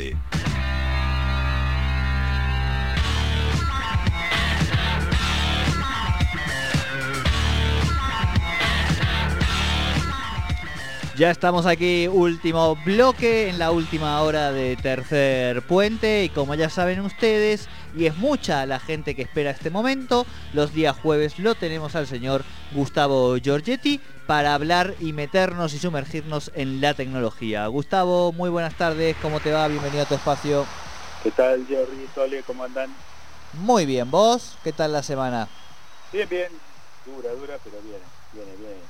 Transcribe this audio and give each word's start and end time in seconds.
Sole. 0.00 0.29
Ya 11.20 11.30
estamos 11.30 11.66
aquí, 11.66 12.08
último 12.08 12.76
bloque 12.76 13.50
en 13.50 13.58
la 13.58 13.72
última 13.72 14.22
hora 14.22 14.52
de 14.52 14.74
tercer 14.76 15.60
puente 15.60 16.24
y 16.24 16.30
como 16.30 16.54
ya 16.54 16.70
saben 16.70 17.00
ustedes, 17.00 17.68
y 17.94 18.06
es 18.06 18.16
mucha 18.16 18.64
la 18.64 18.80
gente 18.80 19.14
que 19.14 19.20
espera 19.20 19.50
este 19.50 19.68
momento, 19.68 20.24
los 20.54 20.72
días 20.72 20.96
jueves 20.98 21.38
lo 21.38 21.54
tenemos 21.54 21.94
al 21.94 22.06
señor 22.06 22.42
Gustavo 22.72 23.36
Giorgetti 23.36 24.00
para 24.26 24.54
hablar 24.54 24.94
y 24.98 25.12
meternos 25.12 25.74
y 25.74 25.78
sumergirnos 25.78 26.52
en 26.54 26.80
la 26.80 26.94
tecnología. 26.94 27.66
Gustavo, 27.66 28.32
muy 28.32 28.48
buenas 28.48 28.74
tardes, 28.78 29.14
¿cómo 29.20 29.40
te 29.40 29.52
va? 29.52 29.68
Bienvenido 29.68 30.04
a 30.04 30.08
tu 30.08 30.14
espacio. 30.14 30.64
¿Qué 31.22 31.32
tal, 31.32 31.66
Jordi, 31.68 32.08
Sole, 32.14 32.42
cómo 32.46 32.64
andan? 32.64 32.88
Muy 33.52 33.84
bien, 33.84 34.10
¿vos? 34.10 34.56
¿Qué 34.64 34.72
tal 34.72 34.92
la 34.92 35.02
semana? 35.02 35.48
Bien, 36.14 36.26
bien, 36.30 36.48
dura, 37.04 37.30
dura, 37.34 37.58
pero 37.62 37.76
viene, 37.82 38.06
viene, 38.32 38.56
viene 38.56 38.89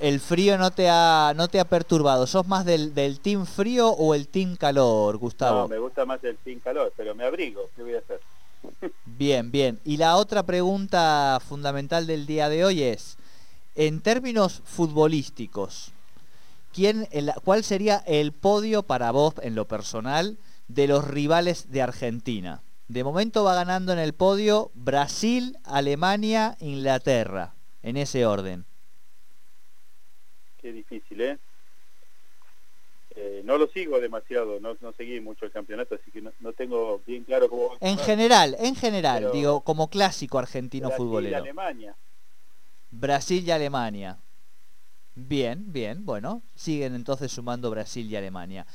el 0.00 0.20
frío 0.20 0.56
no 0.58 0.70
te 0.70 0.88
ha 0.88 1.32
no 1.36 1.48
te 1.48 1.60
ha 1.60 1.64
perturbado. 1.64 2.26
¿Sos 2.26 2.46
más 2.46 2.64
del, 2.64 2.94
del 2.94 3.20
team 3.20 3.46
frío 3.46 3.90
o 3.90 4.14
el 4.14 4.28
team 4.28 4.56
calor, 4.56 5.16
Gustavo? 5.18 5.62
No, 5.62 5.68
me 5.68 5.78
gusta 5.78 6.04
más 6.04 6.22
el 6.24 6.36
team 6.38 6.60
calor, 6.60 6.92
pero 6.96 7.14
me 7.14 7.24
abrigo. 7.24 7.68
¿Qué 7.76 7.82
voy 7.82 7.94
a 7.94 7.98
hacer? 7.98 8.20
Bien, 9.04 9.50
bien. 9.50 9.78
Y 9.84 9.98
la 9.98 10.16
otra 10.16 10.42
pregunta 10.42 11.38
fundamental 11.46 12.06
del 12.06 12.26
día 12.26 12.48
de 12.48 12.64
hoy 12.64 12.82
es, 12.82 13.18
en 13.74 14.00
términos 14.00 14.62
futbolísticos, 14.64 15.92
¿quién, 16.72 17.06
el, 17.12 17.30
¿cuál 17.44 17.62
sería 17.62 17.98
el 18.06 18.32
podio 18.32 18.82
para 18.82 19.10
vos, 19.10 19.34
en 19.42 19.54
lo 19.54 19.68
personal, 19.68 20.38
de 20.68 20.88
los 20.88 21.06
rivales 21.06 21.70
de 21.70 21.82
Argentina? 21.82 22.62
De 22.88 23.04
momento 23.04 23.44
va 23.44 23.54
ganando 23.54 23.92
en 23.92 23.98
el 23.98 24.14
podio 24.14 24.70
Brasil, 24.74 25.58
Alemania, 25.62 26.56
Inglaterra, 26.58 27.54
en 27.82 27.98
ese 27.98 28.24
orden 28.24 28.64
qué 30.64 30.72
difícil, 30.72 31.20
¿eh? 31.20 31.38
¿eh? 33.16 33.42
no 33.44 33.58
lo 33.58 33.66
sigo 33.66 34.00
demasiado, 34.00 34.58
no, 34.60 34.74
no, 34.80 34.94
seguí 34.94 35.20
mucho 35.20 35.44
el 35.44 35.52
campeonato, 35.52 35.94
así 35.94 36.10
que 36.10 36.22
no, 36.22 36.32
no 36.40 36.54
tengo 36.54 37.02
bien 37.06 37.24
claro 37.24 37.50
cómo... 37.50 37.72
En 37.80 37.98
general, 37.98 38.56
en 38.58 38.74
general, 38.74 39.28
digo, 39.30 39.60
como 39.60 39.90
clásico 39.90 40.38
argentino 40.38 40.88
Brasil 40.88 41.04
futbolero. 41.06 41.36
Y 41.36 41.38
Alemania. 41.38 41.94
Brasil 42.90 43.44
y 43.46 43.50
Alemania. 43.50 44.16
Bien, 45.14 45.70
bien, 45.70 46.06
bueno, 46.06 46.40
siguen 46.54 46.94
entonces 46.94 47.30
sumando 47.30 47.70
Brasil 47.70 48.10
y 48.10 48.16
Alemania. 48.16 48.66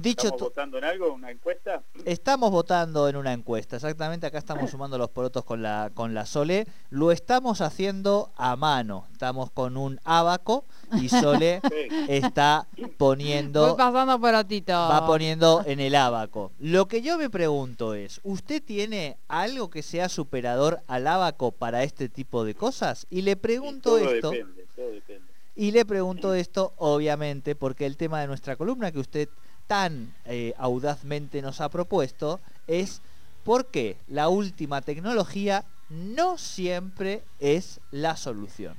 Dicho 0.00 0.28
¿Estamos 0.28 0.40
votando 0.42 0.78
en 0.78 0.84
algo, 0.84 1.12
una 1.12 1.30
encuesta? 1.32 1.82
Estamos 2.04 2.52
votando 2.52 3.08
en 3.08 3.16
una 3.16 3.32
encuesta, 3.32 3.74
exactamente. 3.74 4.28
Acá 4.28 4.38
estamos 4.38 4.70
sumando 4.70 4.96
los 4.96 5.10
porotos 5.10 5.44
con 5.44 5.60
la, 5.60 5.90
con 5.92 6.14
la 6.14 6.24
Sole. 6.24 6.68
Lo 6.88 7.10
estamos 7.10 7.60
haciendo 7.60 8.30
a 8.36 8.54
mano. 8.54 9.08
Estamos 9.10 9.50
con 9.50 9.76
un 9.76 9.98
abaco 10.04 10.64
y 10.92 11.08
Sole 11.08 11.60
está 12.08 12.68
poniendo... 12.96 13.66
Voy 13.66 13.76
pasando 13.76 14.20
porotito. 14.20 14.72
Va 14.72 15.04
poniendo 15.04 15.64
en 15.66 15.80
el 15.80 15.96
abaco. 15.96 16.52
Lo 16.60 16.86
que 16.86 17.02
yo 17.02 17.18
me 17.18 17.28
pregunto 17.28 17.94
es, 17.94 18.20
¿usted 18.22 18.62
tiene 18.62 19.16
algo 19.26 19.68
que 19.68 19.82
sea 19.82 20.08
superador 20.08 20.80
al 20.86 21.08
abaco 21.08 21.50
para 21.50 21.82
este 21.82 22.08
tipo 22.08 22.44
de 22.44 22.54
cosas? 22.54 23.08
Y 23.10 23.22
le 23.22 23.34
pregunto 23.34 23.98
esto... 23.98 24.30
Depende, 24.30 24.64
todo 24.76 24.90
depende. 24.92 25.26
Y 25.56 25.72
le 25.72 25.84
pregunto 25.84 26.34
esto, 26.34 26.72
obviamente, 26.76 27.56
porque 27.56 27.84
el 27.84 27.96
tema 27.96 28.20
de 28.20 28.28
nuestra 28.28 28.54
columna 28.54 28.92
que 28.92 29.00
usted 29.00 29.28
tan 29.68 30.14
eh, 30.24 30.54
audazmente 30.58 31.40
nos 31.42 31.60
ha 31.60 31.68
propuesto 31.68 32.40
es 32.66 33.00
por 33.44 33.66
qué 33.66 33.96
la 34.08 34.28
última 34.28 34.82
tecnología 34.82 35.64
no 35.90 36.36
siempre 36.36 37.22
es 37.38 37.80
la 37.92 38.16
solución. 38.16 38.76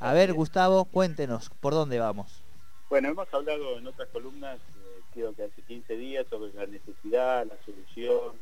A 0.00 0.12
ver, 0.12 0.32
Gustavo, 0.34 0.84
cuéntenos, 0.84 1.50
¿por 1.60 1.72
dónde 1.72 1.98
vamos? 1.98 2.42
Bueno, 2.90 3.08
hemos 3.08 3.32
hablado 3.32 3.78
en 3.78 3.86
otras 3.86 4.08
columnas, 4.08 4.58
eh, 4.58 5.00
creo 5.14 5.34
que 5.34 5.44
hace 5.44 5.62
15 5.62 5.96
días, 5.96 6.26
sobre 6.28 6.52
la 6.52 6.66
necesidad, 6.66 7.46
la 7.46 7.56
solución 7.64 8.36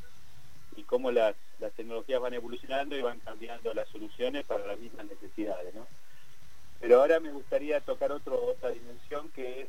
y 0.76 0.82
cómo 0.82 1.10
las, 1.10 1.34
las 1.58 1.72
tecnologías 1.72 2.20
van 2.20 2.34
evolucionando 2.34 2.96
y 2.96 3.02
van 3.02 3.18
cambiando 3.20 3.72
las 3.72 3.88
soluciones 3.88 4.44
para 4.44 4.66
las 4.66 4.78
mismas 4.78 5.06
necesidades, 5.06 5.74
¿no? 5.74 5.86
Pero 6.80 7.00
ahora 7.00 7.20
me 7.20 7.32
gustaría 7.32 7.80
tocar 7.80 8.12
otro, 8.12 8.38
otra 8.44 8.70
dimensión 8.70 9.30
que 9.30 9.62
es 9.62 9.68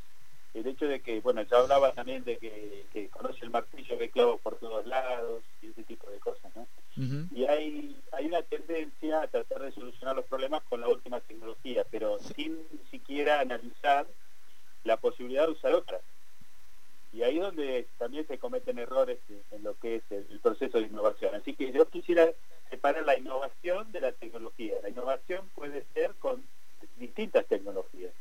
el 0.59 0.67
hecho 0.67 0.87
de 0.87 1.01
que, 1.01 1.19
bueno, 1.21 1.41
ya 1.43 1.57
hablaba 1.57 1.93
también 1.93 2.23
de 2.23 2.37
que, 2.37 3.09
conoce 3.11 3.45
el 3.45 3.51
martillo 3.51 3.97
que 3.97 4.09
clavo 4.09 4.37
por 4.37 4.57
todos 4.57 4.85
lados 4.85 5.43
y 5.61 5.67
ese 5.67 5.83
tipo 5.83 6.09
de 6.09 6.19
cosas, 6.19 6.51
¿no? 6.55 6.67
Y 7.31 7.45
hay, 7.45 7.95
hay 8.11 8.25
una 8.25 8.41
tendencia 8.41 9.21
a 9.21 9.27
tratar 9.27 9.61
de 9.61 9.71
solucionar 9.71 10.15
los 10.15 10.25
problemas 10.25 10.63
con 10.63 10.81
la 10.81 10.87
última 10.87 11.19
tecnología, 11.19 11.85
pero 11.91 12.17
sin 12.19 12.57
siquiera 12.89 13.39
analizar 13.39 14.07
la 14.83 14.97
posibilidad 14.97 15.45
de 15.45 15.51
usar 15.51 15.75
otras. 15.75 16.01
Y 17.13 17.21
ahí 17.21 17.37
es 17.37 17.43
donde 17.43 17.87
también 17.99 18.27
se 18.27 18.39
cometen 18.39 18.79
errores 18.79 19.19
en 19.51 19.63
lo 19.63 19.75
que 19.77 19.97
es 19.97 20.03
el 20.11 20.39
proceso 20.39 20.79
de 20.79 20.87
innovación. 20.87 21.35
Así 21.35 21.53
que 21.53 21.71
yo 21.71 21.87
quisiera 21.87 22.31
separar 22.69 23.05
la 23.05 23.17
innovación 23.17 23.91
de 23.91 24.01
la 24.01 24.11
tecnología. 24.11 24.75
La 24.81 24.89
innovación 24.89 25.47
puede 25.53 25.85
ser 25.93 26.15
con 26.15 26.43
distintas 26.97 27.45
tecnologías 27.45 28.11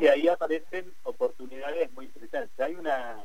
y 0.00 0.06
ahí 0.06 0.28
aparecen 0.28 0.92
oportunidades 1.04 1.92
muy 1.92 2.06
interesantes. 2.06 2.58
Hay 2.60 2.74
una, 2.74 3.24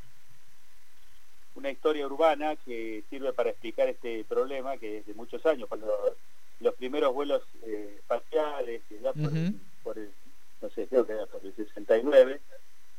una 1.55 1.71
historia 1.71 2.05
urbana 2.05 2.55
que 2.55 3.03
sirve 3.09 3.33
para 3.33 3.49
explicar 3.49 3.87
este 3.89 4.23
problema 4.25 4.77
que 4.77 4.99
es 4.99 5.05
de 5.05 5.13
muchos 5.13 5.45
años, 5.45 5.67
cuando 5.67 6.15
los 6.59 6.73
primeros 6.75 7.13
vuelos 7.13 7.43
eh, 7.63 7.95
espaciales, 7.97 8.81
ya 8.89 9.13
por, 9.83 9.97
el, 9.97 10.11
no 10.61 10.69
sé, 10.69 10.87
creo 10.87 11.05
que 11.05 11.13
era 11.13 11.25
por 11.25 11.45
el 11.45 11.55
69, 11.55 12.41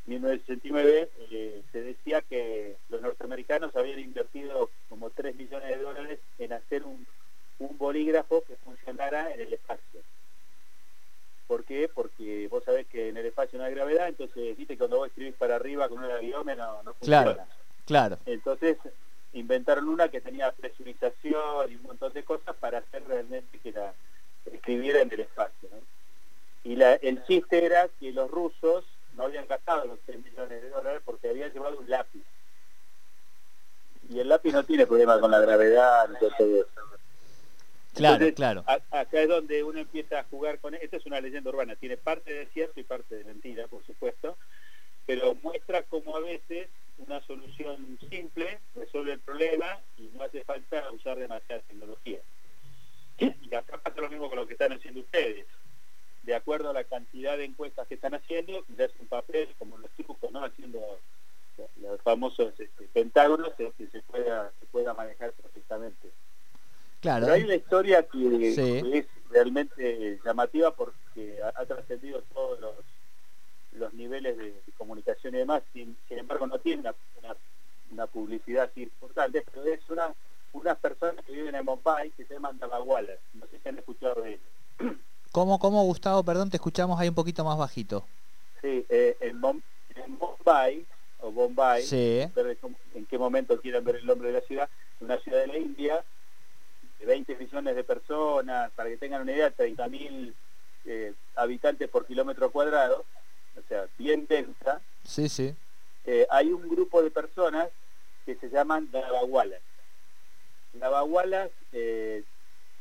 1969, 0.07 1.11
eh, 1.31 1.63
se 1.71 1.83
decía 1.83 2.23
que 2.23 2.77
los 2.89 3.03
norteamericanos 3.03 3.75
habían 3.77 3.99
invertido 3.99 4.71
como 4.89 5.11
3 5.11 5.37
millones 5.37 5.69
de 5.69 5.83
dólares 5.83 6.19
en 6.39 6.53
hacer 6.53 6.85
un, 6.85 7.07
un 7.59 7.77
bolígrafo 7.77 8.43
que 8.43 8.57
funcionara 8.57 9.33
en 9.35 9.41
el 9.41 9.53
espacio. 9.53 10.01
¿Por 11.47 11.65
qué? 11.65 11.89
Porque 11.93 12.47
vos 12.49 12.63
sabés 12.65 12.87
que 12.87 13.09
en 13.09 13.17
el 13.17 13.27
espacio 13.27 13.59
no 13.59 13.65
hay 13.65 13.75
gravedad, 13.75 14.09
entonces, 14.09 14.57
viste, 14.57 14.77
cuando 14.77 14.99
vos 14.99 15.09
escribís 15.09 15.35
para 15.35 15.57
arriba 15.57 15.89
con 15.89 15.99
un 15.99 16.11
avión 16.11 16.47
no, 16.47 16.83
no 16.83 16.95
funciona. 16.95 17.47
Claro. 17.89 18.19
Entonces, 18.27 18.77
inventaron 19.33 19.89
una 19.89 20.11
que 20.11 20.21
tenía 20.21 20.53
presurización 20.53 21.73
y 21.73 21.77
un 21.77 21.85
montón 21.85 22.13
de 22.13 22.23
cosas 22.23 22.55
para 22.57 22.79
hacer 22.79 23.03
realmente 23.09 23.59
que 23.61 23.73
la 23.73 23.95
escribiera 24.45 25.01
en 25.01 25.11
el 25.11 25.21
espacio. 25.21 25.71
Y 26.65 26.77
la, 26.77 26.97
el 26.97 27.25
chiste 27.25 27.65
era 27.65 27.89
que 27.99 28.13
los 28.13 28.31
rusos 28.31 28.85
no 29.17 29.25
habían 29.25 29.47
gastado 29.47 29.87
los 29.87 29.99
3 30.01 30.23
millones 30.23 30.63
de 30.63 30.69
dólares 30.69 31.01
porque 31.03 31.31
habían 31.31 31.51
llevado 31.51 31.79
un 31.79 31.89
lápiz. 31.89 32.23
Y 34.11 34.21
el 34.21 34.29
lápiz 34.29 34.53
no 34.53 34.65
tiene 34.65 34.87
problema 34.87 35.19
con 35.19 35.31
la 35.31 35.41
gravedad 35.41 36.11
ni 36.11 36.19
todo 36.19 36.31
eso. 36.31 36.67
Claro, 37.95 38.35
claro. 38.35 38.65
acá 38.67 39.23
es 39.23 39.29
donde 39.29 39.65
uno 39.65 39.79
empieza 39.79 40.21
a 40.21 40.25
jugar 40.25 40.59
con... 40.59 40.75
Esta 40.75 40.99
es 40.99 41.07
una 41.07 41.23
leyenda 41.23 41.49
urbana, 41.49 41.75
tiene 41.75 41.97
parte 41.97 42.35
de 42.35 42.47
cierto 42.49 42.81
y 42.81 42.85
parte 42.85 43.17
de 43.17 43.25
mentira, 43.25 43.67
por 43.67 43.83
supuesto, 43.87 44.37
pero 45.07 45.35
muestra 45.37 45.83
cómo 45.85 46.15
a 46.17 46.21
veces 46.21 46.69
una 46.99 47.21
solución 47.23 47.99
simple 48.11 48.59
resuelve 48.75 49.13
el 49.13 49.21
problema 49.21 49.79
y 49.97 50.11
no 50.15 50.25
hace 50.25 50.45
falta 50.45 50.91
usar 50.93 51.19
demasiada 51.19 51.63
tecnología. 51.63 52.19
Y 53.19 53.55
acá 53.55 53.79
pasa 53.79 54.01
lo 54.01 54.09
mismo 54.09 54.29
con 54.29 54.39
lo 54.39 54.47
que 54.47 54.53
están 54.53 54.73
haciendo 54.73 55.01
ustedes. 55.01 55.47
De 56.23 56.35
acuerdo 56.35 56.71
a 56.71 56.73
la 56.73 56.85
cantidad 56.85 57.37
de 57.37 57.45
encuestas 57.45 57.89
que 57.89 57.95
están 57.95 58.15
haciendo, 58.15 58.65
ya 58.77 58.85
es 58.85 58.93
un 59.01 59.07
papel 59.07 59.49
como 59.59 59.79
los 59.79 59.91
trucos, 59.93 60.31
¿no? 60.31 60.45
Haciendo 60.45 60.81
los 61.81 62.01
famosos 62.03 62.53
este, 62.59 62.85
pentágonos 62.93 63.53
que 63.55 63.73
se 63.91 64.03
pueda, 64.03 64.53
se 64.61 64.67
pueda 64.67 64.95
manejar 64.95 65.33
perfectamente. 65.33 66.11
Claro. 67.01 67.27
Pero 67.27 67.35
hay 67.35 67.43
una 67.45 67.55
historia 67.55 68.03
que, 68.03 68.99
es 68.99 69.07
realmente 69.31 70.21
llamativa 70.25 70.75
porque 70.75 71.39
ha, 71.43 71.65
trascendido 71.67 72.23
todos 72.35 72.61
los, 72.61 72.75
los 73.73 73.93
niveles 73.95 74.37
de, 74.37 74.55
comunicación 74.77 75.35
y 75.35 75.39
demás, 75.39 75.63
sin, 75.73 75.97
embargo 76.09 76.47
no 76.47 76.59
tiene 76.59 76.83
una, 76.83 76.95
una, 77.91 78.07
publicidad 78.07 78.65
así 78.71 78.83
importante, 78.83 79.45
pero 79.53 79.65
es 79.65 79.81
una 79.91 80.15
unas 80.53 80.79
personas 80.79 81.25
que 81.25 81.33
viven 81.33 81.55
en 81.55 81.65
Mumbai 81.65 82.11
que 82.13 82.25
se 82.25 82.35
llaman 82.35 82.59
Davagualas, 82.59 83.19
no 83.35 83.47
sé 83.47 83.59
si 83.63 83.69
han 83.69 83.79
escuchado 83.79 84.23
de 84.23 84.35
ellos. 84.35 84.97
¿Cómo, 85.33 85.59
cómo, 85.59 85.85
Gustavo? 85.85 86.23
Perdón, 86.23 86.51
te 86.51 86.57
escuchamos 86.57 86.99
ahí 86.99 87.09
un 87.09 87.15
poquito 87.15 87.45
más 87.45 87.59
bajito. 87.59 88.05
Sí, 88.63 88.85
eh, 88.89 89.17
en, 89.21 89.41
Bombay, 89.41 90.87
o 91.21 91.31
Bombay, 91.31 91.85
en 91.91 93.07
qué 93.07 93.19
momento 93.19 93.61
quieran 93.61 93.85
ver 93.85 93.97
el 93.97 94.07
nombre 94.07 94.29
de 94.29 94.41
la 94.41 94.47
ciudad, 94.47 94.69
una 95.01 95.19
ciudad 95.19 95.41
de 95.41 95.47
la 95.49 95.59
India, 95.59 96.05
de 96.99 97.07
20 97.07 97.37
millones 97.37 97.77
de 97.77 97.85
personas, 97.85 98.71
para 98.73 98.89
que 98.89 98.97
tengan 98.97 99.23
una 99.23 99.33
idea, 99.33 99.55
30.000 99.55 100.33
eh, 100.87 101.13
habitantes 101.37 101.89
por 101.89 102.07
kilómetro 102.07 102.51
cuadrado, 102.51 103.05
o 103.59 103.69
sea, 103.69 103.87
bien 103.99 104.27
densa. 104.27 104.81
Sí, 105.05 105.29
sí. 105.29 105.55
eh, 106.05 106.27
hay 106.31 106.53
un 106.53 106.69
grupo 106.69 107.03
de 107.03 107.11
personas 107.11 107.69
que 108.27 108.35
se 108.37 108.49
llaman 108.51 108.91
Dabagualas. 108.91 109.61
Dabagualas, 110.75 111.51
eh, 111.73 112.25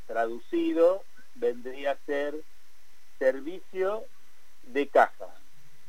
traducido, 0.06 1.04
vendría 1.36 1.92
a 1.92 1.98
ser 2.06 2.36
servicio 3.20 4.04
de 4.64 4.88
caja. 4.88 5.28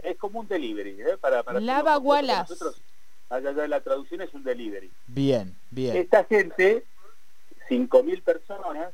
Es 0.03 0.17
como 0.17 0.41
un 0.41 0.49
delivery, 0.49 1.01
¿eh? 1.03 1.17
Para, 1.21 1.43
para 1.43 1.61
Lavagualas. 1.61 2.49
Nosotros, 2.51 2.81
allá 3.31 3.53
la 3.67 3.81
traducción 3.81 4.21
es 4.23 4.33
un 4.33 4.45
delivery. 4.45 4.91
Bien, 5.09 5.57
bien. 5.71 5.97
Esta 5.97 6.25
gente, 6.25 6.85
5.000 7.69 8.23
personas, 8.23 8.93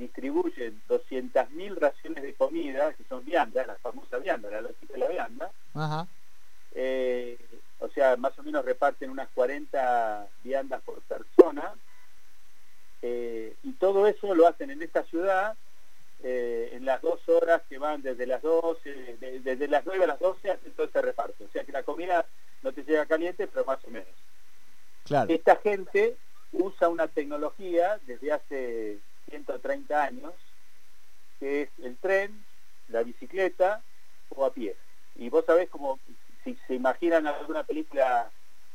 distribuyen 0.00 0.82
200.000 0.88 1.76
raciones 1.76 2.22
de 2.24 2.34
comida, 2.34 2.92
que 2.94 3.04
son 3.04 3.24
viandas, 3.24 3.66
las 3.66 3.78
famosas 3.80 4.20
viandas, 4.22 4.50
la 4.50 4.62
lógica 4.62 4.92
de 4.94 4.98
la 4.98 5.08
vianda. 5.08 5.50
Ajá. 5.74 6.06
Eh, 6.74 7.38
o 7.78 7.88
sea, 7.88 8.16
más 8.16 8.36
o 8.38 8.42
menos 8.42 8.64
reparten 8.64 9.10
unas 9.10 9.28
40 9.34 10.26
viandas 10.42 10.82
por 10.82 11.00
persona. 11.02 11.74
Eh, 13.02 13.54
y 13.62 13.72
todo 13.74 14.06
eso 14.06 14.34
lo 14.34 14.46
hacen 14.46 14.70
en 14.70 14.82
esta 14.82 15.02
ciudad 15.04 15.56
eh, 16.22 16.70
en 16.74 16.84
las 16.84 17.00
dos 17.00 17.26
horas 17.30 17.62
que 17.68 17.78
van 17.78 18.02
desde 18.02 18.26
las 18.26 18.42
12, 18.42 19.16
de- 19.18 19.40
desde 19.40 19.68
las 19.68 19.86
9 19.86 20.04
a 20.04 20.08
las 20.08 20.20
12 20.20 20.50
hacen 20.50 20.72
todo 20.72 20.86
ese 20.86 21.00
reparto. 21.00 21.44
O 21.44 21.48
sea 21.48 21.64
que 21.64 21.72
la 21.72 21.82
comida 21.82 22.26
no 22.62 22.72
te 22.72 22.82
llega 22.84 23.06
caliente, 23.06 23.46
pero 23.46 23.64
más 23.64 23.82
o 23.86 23.90
menos. 23.90 24.08
Claro. 25.04 25.32
Esta 25.32 25.56
gente 25.56 26.16
usa 26.52 26.88
una 26.90 27.06
tecnología 27.08 27.98
desde 28.06 28.32
hace 28.32 28.98
130 29.30 30.02
años, 30.04 30.34
que 31.38 31.62
es 31.62 31.68
el 31.82 31.96
tren, 31.96 32.44
la 32.88 33.02
bicicleta 33.02 33.82
o 34.30 34.44
a 34.44 34.52
pie. 34.52 34.76
Y 35.16 35.28
vos 35.30 35.44
sabés 35.46 35.68
como, 35.70 35.98
si 36.44 36.56
se 36.66 36.74
imaginan 36.74 37.26
alguna 37.26 37.64
película 37.64 38.30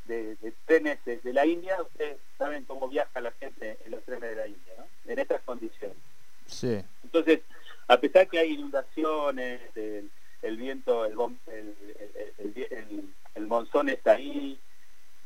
de, 0.05 0.35
de 0.35 0.53
trenes 0.65 1.03
de, 1.05 1.17
de 1.17 1.33
la 1.33 1.45
India, 1.45 1.81
ustedes 1.81 2.17
saben 2.37 2.63
cómo 2.65 2.87
viaja 2.87 3.19
la 3.21 3.31
gente 3.33 3.77
en 3.83 3.91
los 3.91 4.03
trenes 4.03 4.29
de 4.31 4.35
la 4.35 4.47
India, 4.47 4.73
¿no? 4.77 4.87
En 5.11 5.19
estas 5.19 5.41
condiciones. 5.43 5.97
Sí. 6.45 6.83
Entonces, 7.03 7.41
a 7.87 7.99
pesar 7.99 8.27
que 8.27 8.39
hay 8.39 8.53
inundaciones, 8.53 9.61
el, 9.75 10.09
el 10.41 10.57
viento, 10.57 11.05
el- 11.05 11.19
el- 11.47 13.13
el 13.35 13.47
monzón 13.47 13.89
está 13.89 14.13
ahí, 14.13 14.59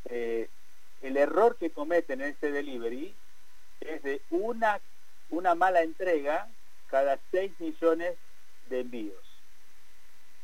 eh, 0.06 0.48
el 1.02 1.16
error 1.16 1.56
que 1.56 1.70
cometen 1.70 2.20
en 2.20 2.30
este 2.30 2.50
delivery 2.50 3.14
es 3.80 4.02
de 4.02 4.20
una, 4.30 4.80
una 5.30 5.54
mala 5.54 5.82
entrega 5.82 6.48
cada 6.86 7.18
6 7.30 7.52
millones 7.58 8.16
de 8.68 8.80
envíos. 8.80 9.24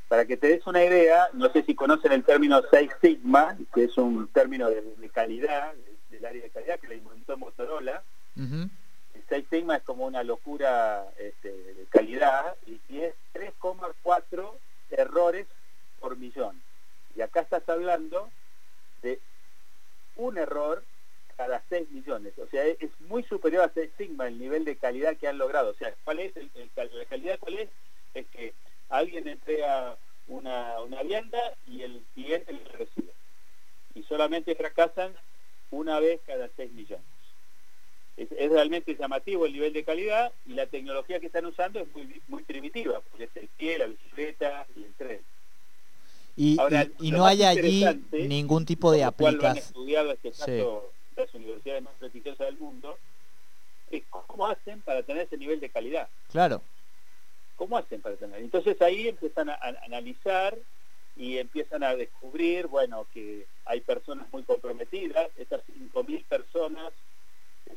Para 0.08 0.24
que 0.24 0.36
te 0.36 0.48
des 0.48 0.66
una 0.66 0.84
idea, 0.84 1.28
no 1.32 1.50
sé 1.52 1.62
si 1.64 1.74
conocen 1.74 2.12
el 2.12 2.24
término 2.24 2.62
Six 2.70 2.94
Sigma, 3.00 3.56
que 3.74 3.84
es 3.84 3.98
un 3.98 4.28
término 4.28 4.70
de, 4.70 4.80
de 4.82 5.10
calidad, 5.10 5.74
del 6.10 6.24
área 6.24 6.42
de 6.42 6.50
calidad 6.50 6.78
que 6.78 6.88
le 6.88 6.96
inventó 6.96 7.36
Motorola, 7.36 8.02
Ujú. 8.36 8.70
el 9.14 9.24
Seis 9.28 9.46
Sigma 9.50 9.76
es 9.76 9.82
como 9.82 10.06
una 10.06 10.22
locura 10.22 11.04
este, 11.18 11.50
de 11.50 11.86
calidad 11.86 12.56
y, 12.66 12.80
y 12.88 13.00
es 13.00 13.14
3,4 13.34 14.52
errores 14.90 15.46
por 15.98 16.16
millón. 16.16 16.60
Y 17.16 17.22
acá 17.22 17.40
estás 17.40 17.68
hablando 17.68 18.30
de 19.02 19.18
un 20.16 20.38
error 20.38 20.84
cada 21.36 21.62
6 21.68 21.88
millones. 21.90 22.32
O 22.38 22.46
sea, 22.48 22.64
es, 22.64 22.78
muy 23.00 23.22
superior 23.24 23.64
a 23.64 23.72
Seis 23.72 23.90
Sigma 23.96 24.26
el 24.26 24.38
nivel 24.38 24.64
de 24.64 24.76
calidad 24.76 25.16
que 25.16 25.28
han 25.28 25.38
logrado. 25.38 25.70
O 25.70 25.74
sea, 25.74 25.94
¿cuál 26.04 26.20
es 26.20 26.36
el, 26.36 26.50
el 26.54 26.70
cal- 26.72 26.90
la 26.92 27.04
calidad? 27.04 27.38
¿Cuál 27.38 27.58
es? 27.58 27.68
Es 28.14 28.26
que 28.28 28.52
alguien 28.88 29.28
entrega 29.28 29.96
una, 30.28 30.80
una 30.80 31.02
vianda 31.02 31.38
y 31.66 31.82
el 31.82 32.02
cliente 32.14 32.52
la 32.52 32.72
recibe. 32.72 33.12
Y 33.94 34.02
solamente 34.04 34.54
fracasan 34.54 35.14
una 35.70 36.00
vez 36.00 36.20
cada 36.26 36.48
6 36.56 36.72
millones. 36.72 37.04
Es, 38.16 38.28
es 38.32 38.50
realmente 38.50 38.96
llamativo 38.96 39.44
el 39.44 39.52
nivel 39.52 39.74
de 39.74 39.84
calidad 39.84 40.32
y 40.46 40.54
la 40.54 40.66
tecnología 40.66 41.20
que 41.20 41.26
están 41.26 41.44
usando 41.44 41.80
es 41.80 41.94
muy, 41.94 42.22
muy 42.28 42.42
primitiva, 42.44 43.00
porque 43.10 43.24
es 43.24 43.36
el 43.36 43.48
pie, 43.48 43.78
la 43.78 43.86
bicicleta 43.86 44.66
y 44.74 44.84
el 44.84 44.94
tren. 44.94 45.20
Y, 46.34 46.58
Ahora, 46.58 46.86
y- 46.98 47.10
no 47.10 47.26
hay 47.26 47.42
allí 47.42 47.84
ningún 48.12 48.64
tipo 48.64 48.90
de 48.90 49.04
aplicación. 49.04 49.74
Sí. 50.32 50.95
Las 51.16 51.34
universidades 51.34 51.82
más 51.82 51.94
prestigiosas 51.94 52.46
del 52.46 52.58
mundo, 52.58 52.98
es 53.90 54.02
cómo 54.10 54.46
hacen 54.46 54.82
para 54.82 55.02
tener 55.02 55.26
ese 55.26 55.36
nivel 55.38 55.60
de 55.60 55.70
calidad. 55.70 56.08
Claro. 56.30 56.62
¿Cómo 57.56 57.78
hacen 57.78 58.00
para 58.02 58.16
tener? 58.16 58.40
Entonces 58.40 58.80
ahí 58.82 59.08
empiezan 59.08 59.48
a, 59.48 59.54
a 59.54 59.68
analizar 59.84 60.56
y 61.16 61.38
empiezan 61.38 61.82
a 61.82 61.94
descubrir, 61.96 62.66
bueno, 62.66 63.06
que 63.12 63.46
hay 63.64 63.80
personas 63.80 64.30
muy 64.32 64.42
comprometidas, 64.42 65.28
estas 65.38 65.62
5.000 65.66 66.24
personas 66.26 66.92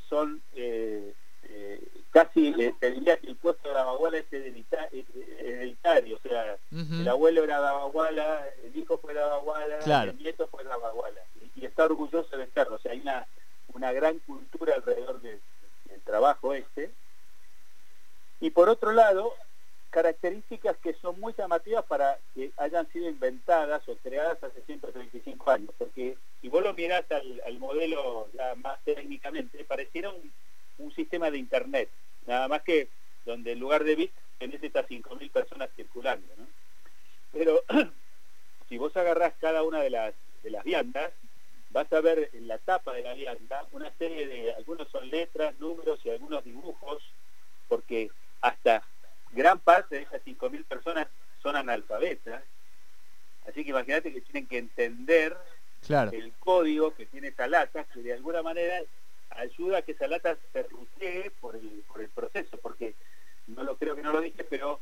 son 0.10 0.42
eh, 0.54 1.14
eh, 1.44 1.88
casi, 2.12 2.50
eh, 2.60 2.76
te 2.80 2.92
diría 2.92 3.16
que 3.18 3.28
el 3.28 3.38
puesto 3.38 3.70
de 3.70 3.76
la 3.76 3.86
baguala 3.86 4.18
es 4.18 4.26
heredita- 4.34 4.90
hereditario, 4.92 6.18
o 6.18 6.20
sea, 6.28 6.58
el 6.72 7.08
abuelo 7.08 7.44
era 7.46 7.60
Dabaguala, 7.62 8.46
el 8.64 8.76
hijo 8.76 8.98
fue 8.98 9.14
Dabaguala, 9.14 9.80
Claro. 9.80 10.12
el 10.12 10.18
nieto 10.18 10.48
fue 10.50 10.64
Dabaguala. 10.66 11.22
Y, 11.62 11.66
está 11.66 11.86
orgulloso 11.86 12.38
de 12.38 12.48
serlo. 12.48 12.76
O 12.76 12.80
sea, 12.80 12.92
hay 12.92 13.00
una, 13.02 13.26
una 13.74 13.92
gran 13.92 14.20
cultura 14.20 14.76
alrededor 14.76 15.22
de- 15.22 15.40
del 15.86 16.02
trabajo 16.02 16.54
este. 16.54 16.92
Y 18.40 18.52
por 18.52 18.70
otro 18.70 18.92
lado, 18.92 19.34
características 19.90 20.78
que 20.78 20.94
son 20.94 21.20
muy 21.20 21.34
llamativas 21.38 21.84
para 21.86 22.18
que 22.34 22.52
hayan 22.58 22.88
sido 22.92 23.10
inventadas 23.10 23.88
o 23.90 23.96
creadas 23.98 24.42
hace 24.44 24.62
135 24.62 25.52
años. 25.52 25.72
Porque 25.78 26.18
si 26.42 26.50
vos 26.50 26.64
lo 26.64 26.74
mirás 26.74 27.06
al, 27.12 27.60
modelo 27.60 28.28
ya 28.34 28.56
más 28.56 28.80
técnicamente, 28.84 29.64
pareciera 29.66 30.10
un, 30.10 30.32
un 30.78 30.94
sistema 30.94 31.32
de 31.32 31.38
Internet. 31.38 31.90
Nada 32.28 32.48
más 32.48 32.62
que 32.64 32.88
donde 33.26 33.52
en 33.54 33.60
lugar 33.60 33.84
de 33.84 33.96
bits 33.96 34.14
tenés 34.38 34.64
estas 34.64 34.88
5.000 34.88 35.32
personas 35.32 35.70
circulando. 35.76 36.28
¿no? 36.38 36.48
Pero 37.34 37.64
si 38.70 38.78
vos 38.78 38.96
agarrás 38.96 39.34
cada 39.40 39.64
una 39.64 39.82
de 39.82 39.90
las, 39.90 40.14
de 40.44 40.52
las 40.52 40.64
viandas, 40.64 41.12
vas 41.70 41.92
a 41.94 42.02
ver 42.02 42.30
en 42.34 42.48
la 42.48 42.58
tapa 42.58 42.94
de 42.94 43.04
la 43.04 43.14
vianda 43.14 43.66
una 43.72 43.92
serie 43.98 44.28
de, 44.28 44.54
algunos 44.54 44.88
son 44.90 45.10
letras, 45.10 45.58
números 45.60 46.00
y 46.04 46.10
algunos 46.10 46.44
dibujos, 46.44 47.04
porque 47.68 48.10
hasta 48.42 48.84
gran 49.32 49.60
parte 49.60 49.98
de 49.98 50.02
esas 50.04 50.22
5.000 50.26 50.66
personas 50.66 51.08
son 51.42 51.56
analfabetas. 51.56 52.44
Así 53.48 53.64
que 53.64 53.70
imagínate 53.70 54.12
que 54.14 54.22
tienen 54.22 54.48
que 54.48 54.58
entender 54.58 55.38
Claro. 55.86 56.12
el 56.12 56.34
código 56.34 56.94
que 56.94 57.06
tiene 57.06 57.30
esa 57.30 57.48
lata, 57.48 57.86
que 57.86 58.02
de 58.02 58.14
alguna 58.14 58.42
manera 58.42 58.82
ayuda 59.30 59.78
a 59.78 59.82
que 59.82 59.94
esa 59.94 60.08
lata 60.08 60.38
se 60.52 60.64
rutee 60.64 61.32
por 61.40 61.56
el, 61.56 61.84
por 61.88 62.02
el 62.02 62.10
proceso, 62.10 62.58
porque 62.58 62.96
no 63.48 63.64
lo 63.64 63.78
creo 63.78 63.96
que 63.96 64.02
no 64.02 64.12
lo 64.12 64.22
dije, 64.22 64.44
pero 64.44 64.82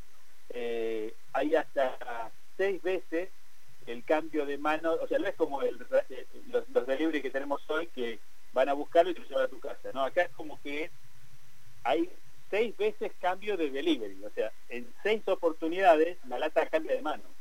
eh, 0.50 1.14
hay 1.34 1.56
hasta 1.56 2.32
seis 2.56 2.82
veces 2.82 3.30
el 3.88 4.04
cambio 4.04 4.46
de 4.46 4.58
mano, 4.58 4.94
o 5.02 5.08
sea, 5.08 5.18
no 5.18 5.28
es 5.28 5.36
como 5.36 5.62
el, 5.62 5.78
eh, 6.10 6.28
los, 6.52 6.70
los 6.70 6.86
delivery 6.86 7.22
que 7.22 7.32
tenemos 7.32 7.62
hoy 7.70 7.88
que 7.88 8.20
van 8.54 8.70
a 8.70 8.74
buscarlo 8.74 9.12
y 9.12 9.14
te 9.14 9.22
lo 9.22 9.28
llevan 9.28 9.46
a 9.46 9.50
tu 9.50 9.60
casa, 9.60 9.90
no, 9.94 10.04
acá 10.04 10.24
es 10.24 10.30
como 10.30 10.62
que 10.62 10.92
hay 11.84 12.10
seis 12.50 12.76
veces 12.78 13.12
cambio 13.20 13.58
de 13.58 13.72
delivery, 13.72 14.24
o 14.24 14.30
sea, 14.32 14.52
en 14.70 14.88
seis 15.04 15.22
oportunidades 15.28 16.18
la 16.28 16.40
lata 16.40 16.68
cambia 16.68 16.96
de 16.96 17.02
mano 17.02 17.38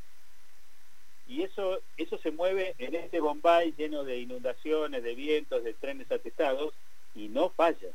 y 1.29 1.43
eso 1.43 1.81
eso 1.97 2.19
se 2.19 2.31
mueve 2.31 2.75
en 2.79 2.95
este 2.95 3.21
Bombay 3.21 3.75
lleno 3.77 4.05
de 4.05 4.19
inundaciones, 4.19 5.03
de 5.03 5.15
vientos, 5.15 5.65
de 5.65 5.75
trenes 5.75 6.11
atestados 6.11 6.73
y 7.15 7.29
no 7.29 7.51
falla. 7.51 7.89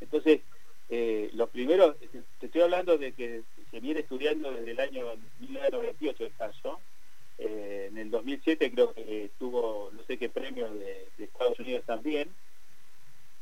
Entonces, 0.00 0.40
eh, 0.90 1.30
los 1.34 1.48
primeros, 1.50 1.96
te 2.38 2.46
estoy 2.46 2.62
hablando 2.62 2.98
de 2.98 3.12
que 3.12 3.42
se 3.70 3.80
viene 3.80 4.00
estudiando 4.00 4.50
desde 4.52 4.72
el 4.72 4.80
año 4.80 5.06
1998 5.38 6.24
el 6.24 6.34
caso, 6.34 6.80
eh, 7.48 7.86
en 7.90 7.98
el 7.98 8.10
2007 8.10 8.72
creo 8.72 8.94
que 8.94 9.32
tuvo 9.38 9.90
no 9.92 10.04
sé 10.04 10.18
qué 10.18 10.28
premio 10.30 10.72
de, 10.74 11.12
de 11.16 11.24
Estados 11.24 11.58
Unidos 11.60 11.84
también, 11.86 12.36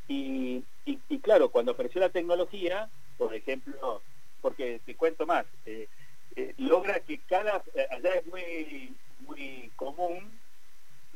y, 0.09 0.66
y- 0.85 1.21
claro, 1.21 1.50
cuando 1.50 1.73
apareció 1.73 2.00
la 2.00 2.11
tecnología, 2.11 2.92
por 3.16 3.35
ejemplo, 3.35 4.04
porque 4.40 4.80
te 4.85 4.97
cuento 4.97 5.26
más, 5.26 5.47
eh, 5.64 5.88
eh, 6.37 6.54
logra 6.59 7.00
que 7.04 7.23
cada, 7.25 7.62
allá 7.90 8.14
es 8.14 8.26
muy, 8.26 8.99
muy 9.19 9.73
común 9.76 10.40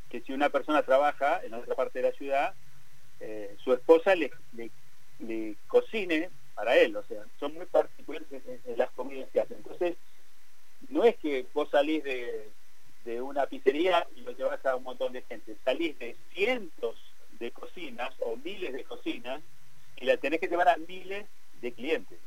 que 0.09 0.23
si 0.23 0.33
una 0.33 0.51
persona 0.51 0.83
trabaja 0.85 1.41
en 1.45 1.55
otra 1.55 1.75
parte 1.77 2.01
de 2.01 2.11
la 2.11 2.17
ciudad, 2.17 2.57
su 3.59 3.73
esposa 3.73 4.15
le, 4.15 4.31
le- 5.19 5.59
cocine 5.67 6.31
para 6.55 6.77
él, 6.77 6.97
o 6.97 7.03
sea, 7.05 7.25
son 7.39 7.55
muy 7.55 7.67
particulares 7.67 8.29
en 8.31 8.79
las 8.79 8.91
comidas 8.93 9.31
que 9.33 9.41
hacen. 9.41 9.59
Entonces, 9.59 9.97
no 10.89 11.05
es 11.05 11.17
que 11.19 11.49
vos 11.55 11.71
salís 11.71 12.03
de, 12.05 12.55
de 13.05 13.21
una 13.21 13.47
pizzería 13.47 14.07
y 14.17 14.21
lo 14.23 14.33
llevas 14.33 14.65
a 14.67 14.77
un 14.77 14.85
montón 14.85 15.13
de 15.13 15.23
gente, 15.23 15.57
salís 15.65 15.99
de 15.99 16.17
cientos 16.33 16.97
de 17.39 17.51
cocinas 17.51 18.13
o 18.21 18.37
miles 18.37 18.73
de 18.73 18.85
cocinas 18.85 19.41
y 19.97 20.05
la 20.07 20.17
tenés 20.17 20.41
que 20.41 20.49
llevar 20.49 20.69
a 20.69 20.77
miles 20.77 21.27
de 21.61 21.73
clientes. 21.73 22.19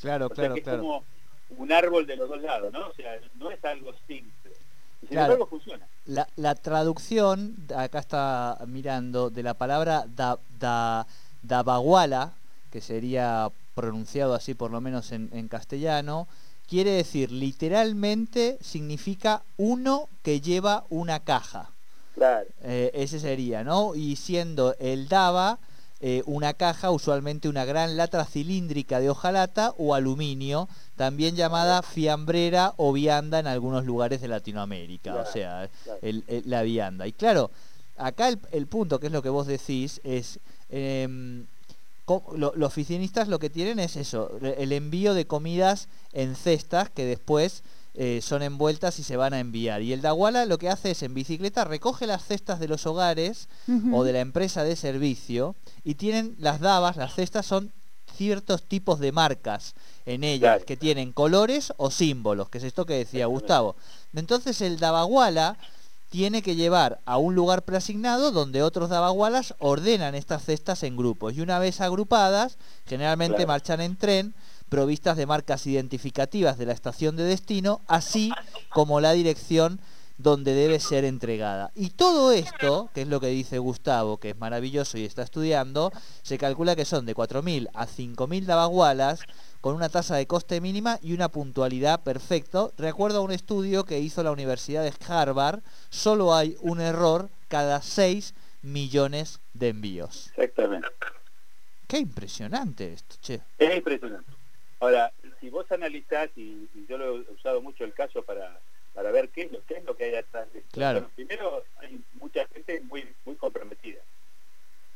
Claro, 0.00 0.26
O 0.26 0.28
sea 0.28 0.34
claro, 0.34 0.54
es 0.56 0.62
claro. 0.62 0.78
como 0.80 1.04
un 1.50 1.72
árbol 1.72 2.06
de 2.06 2.16
los 2.16 2.28
dos 2.28 2.42
lados, 2.42 2.72
¿no? 2.72 2.88
O 2.88 2.92
sea, 2.94 3.18
no 3.36 3.50
es 3.50 3.64
algo 3.64 3.92
simple. 4.06 4.52
Y 5.02 5.06
sin 5.06 5.08
Claro. 5.08 5.32
embargo 5.34 5.46
funciona. 5.46 5.86
La, 6.06 6.28
la 6.36 6.54
traducción, 6.54 7.56
acá 7.74 7.98
está 7.98 8.58
mirando, 8.66 9.30
de 9.30 9.42
la 9.42 9.54
palabra 9.54 10.04
da, 10.08 10.38
da, 10.58 11.06
dabaguala, 11.42 12.32
que 12.70 12.80
sería 12.80 13.50
pronunciado 13.74 14.34
así 14.34 14.54
por 14.54 14.70
lo 14.70 14.80
menos 14.80 15.12
en, 15.12 15.30
en 15.32 15.48
castellano, 15.48 16.28
quiere 16.68 16.90
decir 16.92 17.30
literalmente 17.32 18.58
significa 18.60 19.42
uno 19.56 20.08
que 20.22 20.40
lleva 20.40 20.84
una 20.90 21.20
caja. 21.20 21.70
Claro. 22.14 22.46
Eh, 22.62 22.90
ese 22.94 23.20
sería, 23.20 23.62
¿no? 23.62 23.94
Y 23.94 24.16
siendo 24.16 24.74
el 24.78 25.06
daba 25.08 25.58
eh, 26.00 26.22
una 26.26 26.54
caja, 26.54 26.90
usualmente 26.90 27.48
una 27.48 27.64
gran 27.64 27.96
lata 27.96 28.24
cilíndrica 28.24 29.00
de 29.00 29.10
hojalata 29.10 29.74
o 29.78 29.94
aluminio, 29.94 30.68
también 30.96 31.36
llamada 31.36 31.82
fiambrera 31.82 32.74
o 32.76 32.92
vianda 32.92 33.38
en 33.38 33.46
algunos 33.46 33.84
lugares 33.84 34.20
de 34.20 34.28
Latinoamérica, 34.28 35.14
o 35.16 35.26
sea, 35.26 35.68
claro. 35.84 35.98
el- 36.02 36.24
el- 36.26 36.42
la 36.46 36.62
vianda. 36.62 37.06
Y 37.06 37.12
claro, 37.12 37.50
acá 37.96 38.28
el, 38.28 38.38
el 38.52 38.66
punto, 38.66 38.98
que 39.00 39.06
es 39.06 39.12
lo 39.12 39.22
que 39.22 39.28
vos 39.30 39.46
decís, 39.46 40.00
es... 40.04 40.38
em, 40.70 41.46
lo- 42.08 42.52
los 42.54 42.66
oficinistas 42.68 43.28
lo 43.28 43.38
que 43.38 43.50
tienen 43.50 43.78
es 43.78 43.96
eso, 43.96 44.30
el 44.40 44.72
envío 44.72 45.12
de 45.14 45.26
comidas 45.26 45.88
en 46.12 46.36
cestas 46.36 46.88
que 46.90 47.04
después 47.04 47.62
eh, 47.98 48.20
son 48.22 48.42
envueltas 48.42 48.98
y 48.98 49.02
se 49.02 49.16
van 49.16 49.32
a 49.32 49.40
enviar. 49.40 49.80
Y 49.82 49.92
el 49.94 50.02
Daguala 50.02 50.44
lo 50.44 50.58
que 50.58 50.68
hace 50.68 50.90
es 50.90 51.02
en 51.02 51.14
bicicleta 51.14 51.64
recoge 51.64 52.06
las 52.06 52.24
cestas 52.24 52.60
de 52.60 52.68
los 52.68 52.86
hogares 52.86 53.48
o 53.92 54.04
de 54.04 54.12
la 54.12 54.20
empresa 54.20 54.64
de 54.64 54.76
servicio 54.76 55.56
y 55.82 55.94
tienen 55.94 56.36
las 56.38 56.60
dabas, 56.60 56.96
las 56.96 57.14
cestas 57.14 57.46
son 57.46 57.72
ciertos 58.16 58.62
tipos 58.62 58.98
de 59.00 59.12
marcas 59.12 59.74
en 60.06 60.24
ellas 60.24 60.40
Claro. 60.56 60.64
que 60.66 60.76
tienen 60.76 61.12
colores 61.12 61.72
o 61.78 61.90
símbolos, 61.90 62.48
que 62.50 62.58
es 62.58 62.64
esto 62.64 62.86
que 62.86 62.94
decía 62.94 63.26
Gustavo. 63.26 63.76
Entonces 64.14 64.60
el 64.60 64.78
Dabaguala 64.78 65.56
tiene 66.08 66.42
que 66.42 66.54
llevar 66.54 67.00
a 67.04 67.18
un 67.18 67.34
lugar 67.34 67.62
preasignado 67.62 68.30
donde 68.30 68.62
otros 68.62 68.88
dabagualas 68.90 69.54
ordenan 69.58 70.14
estas 70.14 70.44
cestas 70.44 70.82
en 70.82 70.96
grupos 70.96 71.34
y 71.34 71.40
una 71.40 71.58
vez 71.58 71.80
agrupadas, 71.80 72.58
generalmente 72.86 73.36
Claro. 73.36 73.48
marchan 73.48 73.80
en 73.80 73.96
tren 73.96 74.34
provistas 74.68 75.16
de 75.16 75.26
marcas 75.26 75.66
identificativas 75.66 76.58
de 76.58 76.66
la 76.66 76.72
estación 76.72 77.16
de 77.16 77.24
destino, 77.24 77.80
así 77.86 78.32
como 78.70 79.00
la 79.00 79.12
dirección 79.12 79.80
donde 80.18 80.54
debe 80.54 80.80
ser 80.80 81.04
entregada. 81.04 81.70
Y 81.74 81.90
todo 81.90 82.32
esto, 82.32 82.88
que 82.94 83.02
es 83.02 83.08
lo 83.08 83.20
que 83.20 83.26
dice 83.26 83.58
Gustavo, 83.58 84.16
que 84.16 84.30
es 84.30 84.38
maravilloso 84.38 84.96
y 84.96 85.04
está 85.04 85.22
estudiando, 85.22 85.92
se 86.22 86.38
calcula 86.38 86.74
que 86.74 86.86
son 86.86 87.04
de 87.04 87.14
4.000 87.14 87.68
a 87.74 87.86
5.000 87.86 88.46
dabagualas 88.46 89.20
con 89.66 89.74
una 89.74 89.88
tasa 89.88 90.14
de 90.14 90.28
coste 90.28 90.60
mínima 90.60 91.00
y 91.02 91.12
una 91.12 91.28
puntualidad 91.28 92.04
perfecto. 92.04 92.72
Recuerdo 92.78 93.24
un 93.24 93.32
estudio 93.32 93.84
que 93.84 93.98
hizo 93.98 94.22
la 94.22 94.30
Universidad 94.30 94.84
de 94.84 94.92
Harvard, 95.08 95.58
solo 95.90 96.32
hay 96.36 96.56
un 96.60 96.80
error 96.80 97.30
cada 97.48 97.82
6 97.82 98.32
millones 98.62 99.40
de 99.54 99.70
envíos. 99.70 100.28
Exactamente. 100.36 100.86
Qué 101.88 101.98
impresionante 101.98 102.92
esto, 102.92 103.16
che. 103.20 103.40
Es 103.58 103.76
impresionante. 103.76 104.30
Ahora, 104.78 105.12
si 105.40 105.50
vos 105.50 105.66
analizás, 105.72 106.30
y, 106.36 106.68
y 106.72 106.86
yo 106.88 106.96
lo 106.96 107.16
he 107.16 107.32
usado 107.32 107.60
mucho 107.60 107.82
el 107.82 107.92
caso 107.92 108.22
para, 108.22 108.60
para 108.94 109.10
ver 109.10 109.30
qué 109.30 109.42
es, 109.42 109.50
lo, 109.50 109.64
qué 109.64 109.78
es 109.78 109.84
lo 109.84 109.96
que 109.96 110.04
hay 110.04 110.14
atrás 110.14 110.46
de 110.52 110.60
esto. 110.60 110.70
Claro. 110.70 111.00
Bueno, 111.00 111.12
primero, 111.16 111.64
hay 111.78 112.00
mucha 112.20 112.46
gente 112.54 112.82
muy 112.82 113.04
muy 113.24 113.34
comprometida. 113.34 113.98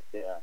O 0.07 0.11
sea, 0.11 0.39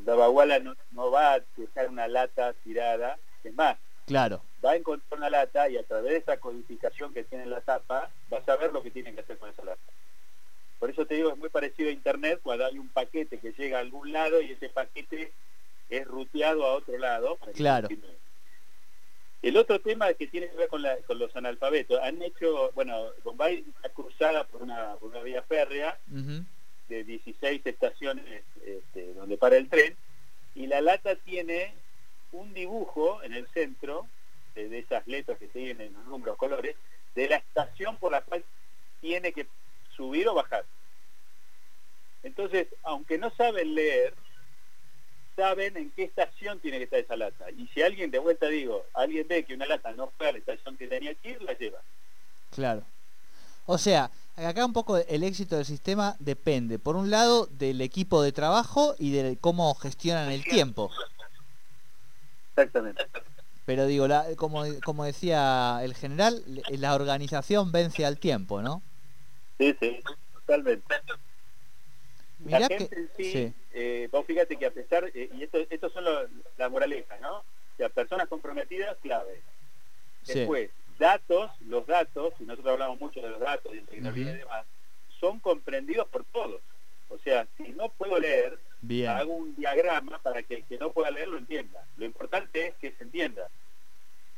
Dabaguala 0.00 0.58
no, 0.58 0.76
no 0.90 1.10
va 1.10 1.36
a 1.36 1.40
dejar 1.56 1.88
una 1.88 2.06
lata 2.06 2.52
tirada. 2.64 3.18
Es 3.52 3.56
más, 3.56 3.76
Claro, 4.06 4.42
va 4.64 4.72
a 4.72 4.76
encontrar 4.76 5.18
una 5.18 5.28
lata 5.30 5.68
y 5.68 5.76
a 5.76 5.84
través 5.84 6.10
de 6.12 6.16
esa 6.18 6.38
codificación 6.38 7.12
que 7.14 7.22
tiene 7.24 7.44
en 7.44 7.50
la 7.50 7.60
tapa, 7.60 8.10
va 8.32 8.38
a 8.38 8.44
saber 8.44 8.72
lo 8.72 8.82
que 8.82 8.90
tiene 8.90 9.14
que 9.14 9.20
hacer 9.20 9.36
con 9.38 9.50
esa 9.50 9.62
lata. 9.64 9.80
Por 10.80 10.90
eso 10.90 11.06
te 11.06 11.14
digo, 11.16 11.30
es 11.30 11.36
muy 11.38 11.50
parecido 11.50 11.88
a 11.90 11.92
Internet 11.92 12.40
cuando 12.42 12.64
hay 12.66 12.78
un 12.78 12.88
paquete 12.88 13.38
que 13.38 13.52
llega 13.52 13.76
a 13.78 13.80
algún 13.82 14.10
lado 14.12 14.40
y 14.40 14.50
ese 14.52 14.70
paquete 14.70 15.32
es 15.90 16.04
ruteado 16.06 16.64
a 16.66 16.74
otro 16.74 16.96
lado. 16.98 17.38
Claro. 17.54 17.88
El 19.42 19.56
otro 19.56 19.80
tema 19.80 20.12
que 20.14 20.26
tiene 20.26 20.48
que 20.48 20.56
ver 20.56 20.68
con, 20.68 20.82
la- 20.82 20.96
con 20.98 21.18
los 21.18 21.34
analfabetos, 21.36 22.00
han 22.02 22.20
hecho, 22.22 22.72
bueno, 22.72 23.10
Bombay 23.24 23.64
está 23.76 23.88
cruzada 23.90 24.44
por 24.44 24.62
una, 24.62 24.94
por 24.96 25.10
una 25.10 25.22
vía 25.22 25.42
férrea 25.42 25.98
de 26.88 27.04
16 27.04 27.60
estaciones 27.64 28.44
este, 28.64 29.12
donde 29.14 29.36
para 29.36 29.56
el 29.56 29.68
tren 29.68 29.96
y 30.54 30.66
la 30.66 30.80
lata 30.80 31.14
tiene 31.16 31.74
un 32.32 32.52
dibujo 32.52 33.22
en 33.22 33.34
el 33.34 33.46
centro 33.48 34.06
de, 34.54 34.68
de 34.68 34.80
esas 34.80 35.06
letras 35.06 35.38
que 35.38 35.48
tienen 35.48 35.92
los 35.92 36.06
números, 36.06 36.36
colores, 36.36 36.76
de 37.14 37.28
la 37.28 37.36
estación 37.36 37.96
por 37.96 38.12
la 38.12 38.22
cual 38.22 38.44
tiene 39.00 39.32
que 39.32 39.46
subir 39.96 40.28
o 40.28 40.34
bajar. 40.34 40.64
Entonces, 42.22 42.68
aunque 42.82 43.18
no 43.18 43.30
saben 43.30 43.74
leer, 43.74 44.14
saben 45.36 45.76
en 45.76 45.90
qué 45.90 46.04
estación 46.04 46.60
tiene 46.60 46.78
que 46.78 46.84
estar 46.84 47.00
esa 47.00 47.16
lata. 47.16 47.50
Y 47.50 47.66
si 47.68 47.82
alguien, 47.82 48.10
de 48.10 48.18
vuelta 48.18 48.46
digo, 48.46 48.84
alguien 48.94 49.26
ve 49.28 49.44
que 49.44 49.54
una 49.54 49.66
lata 49.66 49.92
no 49.92 50.12
fue 50.16 50.28
a 50.28 50.32
la 50.32 50.38
estación 50.38 50.76
que 50.76 50.86
tenía 50.86 51.14
que 51.14 51.30
ir, 51.30 51.42
la 51.42 51.54
lleva. 51.54 51.80
claro. 52.50 52.84
O 53.64 53.78
sea, 53.78 54.10
acá 54.34 54.66
un 54.66 54.72
poco 54.72 54.96
el 54.96 55.22
éxito 55.22 55.54
del 55.54 55.64
sistema 55.64 56.16
depende, 56.18 56.80
por 56.80 56.96
un 56.96 57.10
lado, 57.10 57.46
del 57.46 57.80
equipo 57.80 58.20
de 58.20 58.32
trabajo 58.32 58.96
y 58.98 59.12
de 59.12 59.38
cómo 59.40 59.72
gestionan 59.76 60.32
el 60.32 60.42
tiempo. 60.42 60.90
Exactamente. 62.56 63.06
Pero 63.64 63.86
digo, 63.86 64.08
la- 64.08 64.26
como, 64.36 64.64
como 64.84 65.04
decía 65.04 65.80
el 65.82 65.94
general, 65.94 66.42
la 66.68 66.94
organización 66.94 67.72
vence 67.72 68.04
al 68.04 68.18
tiempo, 68.18 68.60
¿no? 68.60 68.82
Sí, 69.58 69.74
sí, 69.80 70.00
totalmente. 70.34 70.94
Mirá 72.38 72.58
la 72.60 72.68
que... 72.68 72.78
gente 72.78 72.98
en 72.98 73.10
sí, 73.16 73.32
sí, 73.32 73.54
eh, 73.72 74.08
vos 74.10 74.26
fíjate 74.26 74.56
que 74.58 74.66
a 74.66 74.72
pesar, 74.72 75.04
eh, 75.14 75.30
y 75.32 75.44
esto, 75.44 75.58
estos 75.70 75.92
son 75.92 76.04
los- 76.04 76.28
las 76.56 76.70
moralejas, 76.70 77.20
¿no? 77.20 77.38
O 77.38 77.44
sea, 77.76 77.88
personas 77.88 78.28
comprometidas, 78.28 78.96
clave. 79.00 79.42
sí, 80.22 80.34
Después, 80.34 80.70
datos, 80.98 81.50
los 81.60 81.86
datos, 81.86 82.34
y 82.40 82.44
nosotros 82.44 82.72
hablamos 82.72 83.00
mucho 83.00 83.20
de 83.20 83.30
los 83.30 83.40
datos 83.40 83.72
y 83.72 83.76
de 83.76 83.82
tecnología 83.86 84.32
y 84.32 84.38
demás, 84.38 84.66
son 85.20 85.38
comprendidos 85.40 86.08
por 86.08 86.24
todos. 86.26 86.60
O 87.08 87.18
sea, 87.18 87.46
si 87.56 87.70
no 87.72 87.90
puedo 87.92 88.18
leer, 88.18 88.58
bien, 88.82 89.08
hago 89.10 89.32
un 89.34 89.54
diagrama 89.56 90.18
para 90.18 90.42
que 90.42 90.56
el 90.56 90.64
que 90.64 90.76
no 90.78 90.92
pueda 90.92 91.10
leer 91.10 91.28
lo 91.28 91.38
entienda. 91.38 91.84
Lo 91.96 92.04
importante 92.04 92.66
es 92.68 92.74
que 92.76 92.92
se 92.92 93.04
entienda, 93.04 93.48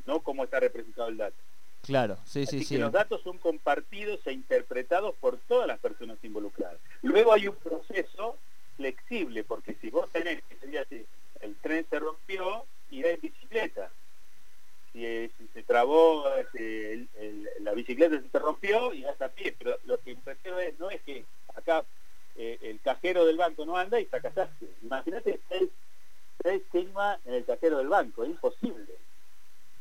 no 0.06 0.20
cómo 0.20 0.44
está 0.44 0.60
representado 0.60 1.08
el 1.08 1.16
dato. 1.16 1.36
claro, 1.82 2.16
sí, 2.24 2.42
Así 2.44 2.50
sí, 2.52 2.58
que 2.60 2.64
sí. 2.64 2.78
los 2.78 2.92
datos 2.92 3.20
son 3.22 3.38
compartidos 3.38 4.20
e 4.26 4.32
interpretados 4.32 5.14
por 5.16 5.38
todas 5.48 5.66
las 5.66 5.78
personas 5.80 6.18
involucradas. 6.22 6.78
Luego 7.02 7.32
hay 7.32 7.48
un 7.48 7.56
proceso 7.56 8.38
flexible, 8.76 9.44
porque 9.44 9.74
si 9.80 9.90
vos 9.90 10.08
tenés, 10.10 10.42
que 10.44 10.56
sería 10.56 10.82
así, 10.82 11.04
el 11.40 11.56
tren 11.56 11.86
se 11.90 11.98
rompió, 11.98 12.64
irá 12.90 13.10
en 13.10 13.20
bicicleta. 13.20 13.90
Si, 14.92 15.00
si 15.38 15.48
se 15.52 15.62
trabó, 15.64 16.28
este, 16.36 16.92
el- 16.92 17.08
el- 17.18 17.48
la 17.60 17.72
bicicleta 17.72 18.16
se 18.20 18.28
te 18.28 18.38
rompió, 18.38 18.92
irás 18.94 19.20
a 19.20 19.28
pie. 19.28 19.54
Pero 19.58 19.76
lo 19.84 19.98
que 20.00 20.14
prefiero 20.16 20.58
es, 20.60 20.78
no 20.78 20.88
es 20.90 21.02
que 21.02 21.24
acá 21.54 21.84
eh, 22.36 22.58
el 22.62 22.80
cajero 23.04 23.26
del 23.26 23.36
banco 23.36 23.66
no 23.66 23.76
anda 23.76 24.00
y 24.00 24.06
fracasaste. 24.06 24.66
Imagínate 24.82 25.38
tres, 25.46 25.68
tres 26.38 26.62
temas 26.72 27.20
en 27.26 27.34
el 27.34 27.44
cajero 27.44 27.76
del 27.78 27.88
banco, 27.88 28.24
es 28.24 28.30
imposible. 28.30 28.94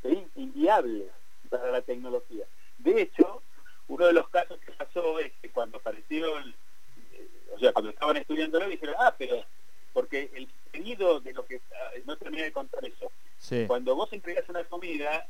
Es 0.04 0.12
in- 0.12 0.32
inviable 0.36 1.08
para 1.50 1.72
la 1.72 1.82
tecnología. 1.82 2.46
De 2.80 3.02
hecho, 3.02 3.42
uno 3.88 4.08
de 4.08 4.14
los 4.14 4.28
casos 4.28 4.60
que 4.60 4.74
pasó 4.74 5.20
es 5.20 5.32
que 5.42 5.50
cuando 5.52 5.78
apareció, 5.78 6.38
el- 6.38 6.54
eh, 7.14 7.30
o 7.56 7.60
sea, 7.60 7.72
cuando 7.72 7.92
estaban 7.92 8.18
estudiándolo, 8.18 8.68
dijeron, 8.68 8.96
ah, 9.00 9.16
pero 9.18 9.46
porque 9.94 10.30
el 10.34 10.50
pedido 10.72 11.22
de 11.22 11.32
lo 11.32 11.46
que, 11.46 11.62
ah, 11.72 11.92
no 12.06 12.18
terminé 12.18 12.44
de 12.44 12.52
contar 12.52 12.84
eso, 12.84 13.10
sí. 13.38 13.64
cuando 13.68 13.96
vos 13.96 14.12
entregas 14.12 14.50
una 14.50 14.66
comida, 14.66 15.26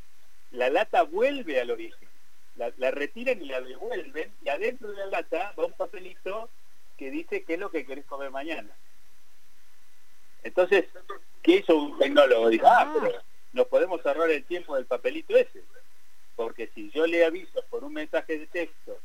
la 0.50 0.72
lata 0.72 1.04
vuelve 1.04 1.62
al 1.62 1.70
origen. 1.70 2.10
La, 2.56 2.72
la 2.78 2.90
retiran 2.92 3.40
y 3.42 3.46
la 3.46 3.62
devuelven, 3.62 4.32
y 4.44 4.50
adentro 4.50 4.90
de 4.92 4.98
la 4.98 5.06
lata 5.08 5.54
va 5.60 5.66
un 5.66 5.74
papelito 5.74 6.50
que 7.04 7.12
dice 7.12 7.44
qué 7.44 7.56
es 7.56 7.60
lo 7.60 7.70
que 7.70 7.86
querés 7.86 8.06
comer 8.06 8.32
mañana. 8.32 8.70
Entonces, 10.42 10.86
¿qué 11.42 11.58
hizo 11.58 11.76
un 11.76 11.98
tecnólogo? 11.98 12.48
Dijo, 12.48 12.66
ah, 12.66 12.94
pero 12.94 13.22
nos 13.52 13.68
podemos 13.68 14.06
ahorrar 14.06 14.30
el 14.30 14.46
tiempo 14.46 14.78
del 14.78 14.86
papelito 14.86 15.36
ese. 15.36 15.64
Porque 16.38 16.70
si 16.74 16.90
yo 16.92 17.06
le 17.06 17.26
aviso 17.26 17.62
por 17.70 17.84
un 17.84 17.92
mensaje 17.92 18.40
de 18.40 18.48
texto, 18.48 18.98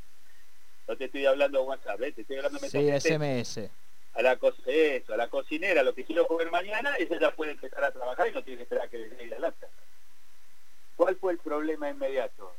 no 0.86 0.96
te 0.96 1.06
estoy 1.06 1.26
hablando 1.26 1.64
WhatsApp, 1.64 2.00
¿eh? 2.02 2.12
te 2.12 2.20
estoy 2.20 2.36
hablando 2.36 2.60
de 2.60 2.70
Sí, 2.70 2.84
de 2.84 2.92
texto, 2.92 3.14
SMS. 3.14 3.70
a 4.14 4.22
la, 4.22 4.38
eso, 4.66 5.14
a 5.14 5.16
la 5.16 5.28
cocinera 5.28 5.82
lo 5.82 5.92
que 5.92 6.04
quiero 6.04 6.28
comer 6.28 6.52
mañana, 6.52 6.94
ella 6.98 7.18
ya 7.20 7.34
puede 7.34 7.50
empezar 7.50 7.82
a 7.82 7.90
trabajar 7.90 8.28
y 8.28 8.32
no 8.32 8.44
tiene 8.44 8.58
que 8.58 8.62
esperar 8.62 8.86
a 8.86 8.88
que 8.88 8.98
le 8.98 9.08
llegue 9.10 9.26
la 9.26 9.40
lata. 9.40 9.66
¿Cuál 10.94 11.16
fue 11.16 11.32
el 11.32 11.38
problema 11.38 11.90
inmediato? 11.90 12.54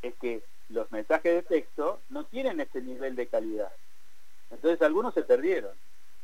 Es 0.00 0.14
que 0.20 0.42
los 0.68 0.90
mensajes 0.92 1.34
de 1.34 1.42
texto 1.42 2.00
no 2.08 2.24
tienen 2.24 2.60
este 2.60 2.80
nivel 2.80 3.16
de 3.16 3.26
calidad. 3.26 3.72
Entonces 4.50 4.80
algunos 4.82 5.14
se 5.14 5.22
perdieron. 5.22 5.72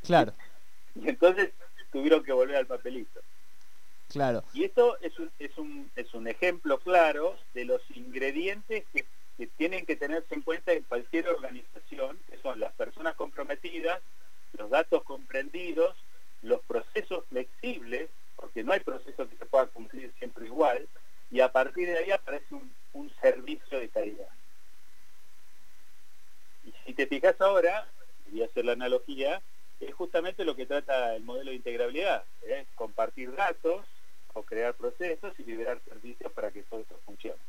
Claro, 0.02 0.33
Y 0.95 1.09
entonces 1.09 1.50
tuvieron 1.91 2.23
que 2.23 2.33
volver 2.33 2.57
al 2.57 2.67
papelito. 2.67 3.21
claro. 4.09 4.45
Y 4.52 4.64
esto 4.64 4.99
es 5.00 5.19
un, 5.19 5.31
es 5.38 5.57
un, 5.59 5.91
es 5.97 6.12
un 6.14 6.29
ejemplo 6.29 6.79
claro 6.79 7.37
de 7.55 7.64
los 7.64 7.81
ingredientes 7.95 8.85
que, 8.93 9.07
que 9.37 9.47
tienen 9.47 9.87
que 9.87 9.97
tenerse 9.97 10.35
en 10.35 10.43
cuenta 10.43 10.73
en 10.73 10.83
cualquier 10.85 11.29
organización, 11.29 12.19
que 12.31 12.38
son 12.38 12.61
las 12.61 12.73
personas 12.73 13.14
comprometidas, 13.14 14.00
los 14.59 14.71
datos 14.71 15.02
comprendidos, 15.05 15.97
los 16.43 16.61
procesos 16.62 17.25
flexibles, 17.29 18.11
porque 18.37 18.64
no 18.64 18.73
hay 18.73 18.81
proceso 18.81 19.29
que 19.29 19.37
se 19.37 19.47
pueda 19.47 19.67
cumplir 19.67 20.12
siempre 20.19 20.47
igual, 20.47 20.88
y 21.31 21.41
a 21.41 21.50
partir 21.50 21.88
de 21.88 21.99
ahí 21.99 22.11
aparece 22.11 22.55
un, 22.55 22.73
servicio 23.21 23.79
de 23.79 23.88
calidad. 23.88 24.29
Y 26.64 26.73
si 26.85 26.93
te 26.93 27.07
fijas 27.07 27.41
ahora, 27.41 27.88
voy 28.33 28.43
a 28.43 28.47
hacer 28.47 28.65
la 28.65 28.73
analogía, 28.73 29.43
es 29.81 29.95
justamente 29.95 30.45
lo 30.45 30.57
que 30.57 30.67
trata 30.67 31.15
el 31.15 31.23
modelo 31.23 31.51
de 31.51 31.57
integrabilidad, 31.57 32.25
es 32.43 32.67
compartir 32.75 33.35
datos 33.35 33.85
o 34.35 34.43
crear 34.43 34.75
procesos 34.75 35.33
y 35.39 35.45
liberar 35.45 35.81
servicios 35.85 36.33
para 36.33 36.51
que 36.51 36.62
todo 36.62 36.81
esto 36.81 36.99
funcione. 37.05 37.41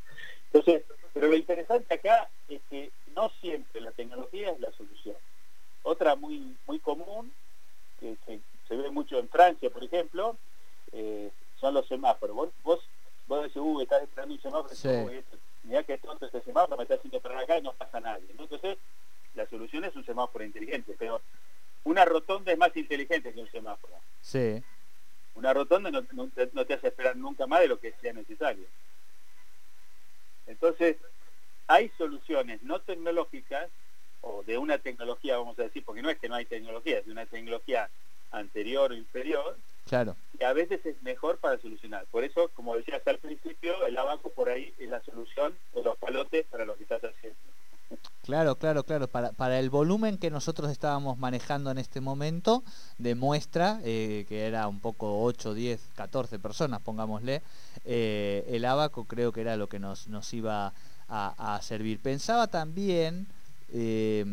Entonces, 0.51 0.83
pero 1.13 1.27
lo 1.27 1.35
interesante 1.35 1.93
acá 1.93 2.29
es 2.49 2.61
que 2.69 2.91
no 3.15 3.31
siempre 3.41 3.81
la 3.81 3.91
tecnología 3.91 4.51
es 4.51 4.59
la 4.59 4.71
solución. 4.73 5.15
Otra 5.83 6.15
muy, 6.15 6.55
muy 6.67 6.79
común, 6.79 7.31
que 7.99 8.17
se, 8.25 8.75
ve 8.75 8.89
mucho 8.89 9.19
en 9.19 9.29
Francia, 9.29 9.69
por 9.69 9.83
ejemplo, 9.83 10.37
eh, 10.91 11.31
son 11.59 11.73
los 11.73 11.87
semáforos. 11.87 12.35
Vos, 12.35 12.49
vos, 12.63 12.79
vos 13.27 13.43
decís, 13.43 13.57
uh, 13.57 13.81
estás 13.81 14.03
esperando 14.03 14.35
un 14.35 14.41
semáforo, 14.41 14.75
sí. 14.75 14.89
mira 15.63 15.83
que 15.83 15.97
tonto 15.97 16.25
este 16.25 16.41
semáforo, 16.41 16.77
me 16.77 16.83
está 16.83 16.95
haciendo 16.95 17.19
para 17.19 17.39
acá 17.39 17.57
y 17.57 17.61
no 17.61 17.73
pasa 17.73 17.99
nadie. 17.99 18.25
Entonces, 18.37 18.77
la 19.35 19.47
solución 19.47 19.83
es 19.85 19.95
un 19.95 20.05
semáforo 20.05 20.43
inteligente, 20.43 20.95
pero 20.97 21.21
una 21.83 22.05
rotonda 22.05 22.51
es 22.51 22.57
más 22.57 22.75
inteligente 22.75 23.33
que 23.33 23.41
un 23.41 23.51
semáforo. 23.51 23.93
Sí. 24.21 24.63
Una 25.35 25.53
rotonda 25.53 25.89
no, 25.91 26.29
te, 26.29 26.73
hace 26.73 26.87
esperar 26.87 27.15
nunca 27.15 27.47
más 27.47 27.61
de 27.61 27.67
lo 27.67 27.79
que 27.79 27.93
sea 28.01 28.13
necesario. 28.13 28.65
Entonces, 30.47 30.97
hay 31.67 31.89
soluciones 31.97 32.61
no 32.63 32.79
tecnológicas, 32.81 33.69
o 34.21 34.43
de 34.43 34.57
una 34.57 34.77
tecnología, 34.77 35.37
vamos 35.37 35.59
a 35.59 35.63
decir, 35.63 35.83
porque 35.83 36.01
no 36.01 36.09
es 36.09 36.17
que 36.17 36.29
no 36.29 36.35
hay 36.35 36.45
tecnología, 36.45 36.99
es 36.99 37.05
de 37.05 37.11
una 37.11 37.25
tecnología 37.25 37.89
anterior 38.31 38.91
o 38.91 38.95
inferior, 38.95 39.57
claro. 39.87 40.15
que 40.37 40.45
a 40.45 40.53
veces 40.53 40.85
es 40.85 41.01
mejor 41.03 41.37
para 41.39 41.57
solucionar. 41.57 42.05
Por 42.05 42.23
eso, 42.23 42.49
como 42.49 42.75
decías 42.75 43.05
al 43.05 43.19
principio, 43.19 43.85
el 43.85 43.97
abaco 43.97 44.29
por 44.29 44.49
ahí 44.49 44.73
es 44.79 44.89
la 44.89 45.01
solución 45.03 45.55
de 45.73 45.83
los 45.83 45.97
palotes 45.97 46.45
para 46.47 46.65
lo 46.65 46.75
que 46.77 46.83
estás 46.83 47.03
haciendo. 47.03 47.37
Claro, 48.23 48.55
claro, 48.57 48.83
claro. 48.83 49.07
Para, 49.07 49.31
para 49.33 49.59
el 49.59 49.69
volumen 49.69 50.17
que 50.17 50.29
nosotros 50.29 50.71
estábamos 50.71 51.17
manejando 51.17 51.71
en 51.71 51.77
este 51.77 52.01
momento, 52.01 52.63
demuestra 52.97 53.79
eh, 53.83 54.25
que 54.29 54.45
era 54.47 54.67
un 54.67 54.79
poco 54.79 55.21
8, 55.23 55.53
10, 55.53 55.81
14 55.95 56.39
personas, 56.39 56.81
pongámosle, 56.81 57.41
eh, 57.85 58.45
el 58.49 58.65
abaco 58.65 59.05
creo 59.05 59.31
que 59.31 59.41
era 59.41 59.57
lo 59.57 59.67
que 59.67 59.79
nos, 59.79 60.07
nos 60.07 60.33
iba 60.33 60.73
a, 61.09 61.59
servir. 61.61 61.99
Pensaba 61.99 62.47
también 62.47 63.27
eh, 63.69 64.25